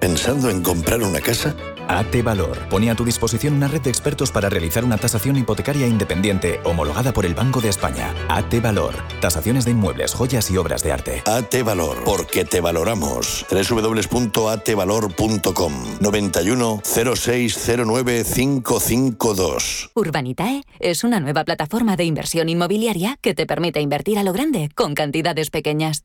[0.00, 1.54] ¿Pensando en comprar una casa?
[1.86, 5.86] AT Valor pone a tu disposición una red de expertos para realizar una tasación hipotecaria
[5.86, 8.14] independiente homologada por el Banco de España.
[8.28, 8.94] AT Valor.
[9.20, 11.22] Tasaciones de inmuebles, joyas y obras de arte.
[11.26, 12.02] AT Valor.
[12.04, 13.44] Porque te valoramos.
[13.50, 19.90] www.atvalor.com 91 0609 552.
[19.94, 24.70] Urbanitae es una nueva plataforma de inversión inmobiliaria que te permite invertir a lo grande
[24.74, 26.04] con cantidades pequeñas.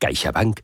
[0.00, 0.60] CaixaBank